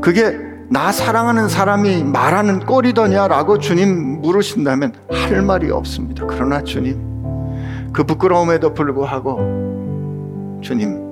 [0.00, 0.38] 그게
[0.68, 6.24] 나 사랑하는 사람이 말하는 꼴이더냐라고 주님 물으신다면 할 말이 없습니다.
[6.26, 11.10] 그러나 주님 그 부끄러움에도 불구하고 주님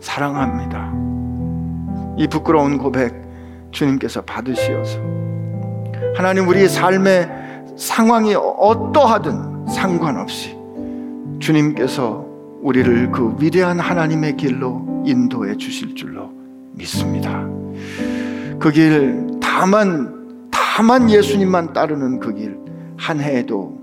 [0.00, 0.92] 사랑합니다.
[2.16, 3.14] 이 부끄러운 고백
[3.72, 5.00] 주님께서 받으시어서
[6.16, 7.28] 하나님 우리 삶의
[7.76, 10.56] 상황이 어떠하든 상관없이
[11.38, 12.24] 주님께서
[12.62, 16.30] 우리를 그 위대한 하나님의 길로 인도해 주실 줄로
[16.72, 17.46] 믿습니다.
[18.58, 22.56] 그 길 다만 다만 예수님만 따르는 그 길
[22.98, 23.78] 한 해에도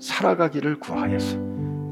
[0.00, 1.38] 살아가기를 구하여서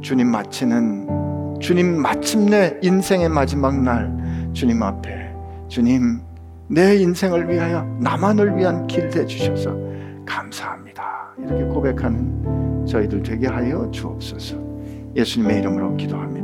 [0.00, 5.32] 주님 마치는 주님 마침내 인생의 마지막 날 주님 앞에
[5.68, 6.20] 주님
[6.66, 9.76] 내 인생을 위하여 나만을 위한 길 되주셔서
[10.26, 10.79] 감사합니다.
[11.44, 14.56] 이렇게 고백하는 저희들 되게 하여 주옵소서.
[15.16, 16.39] 예수님의 이름으로 기도합니다.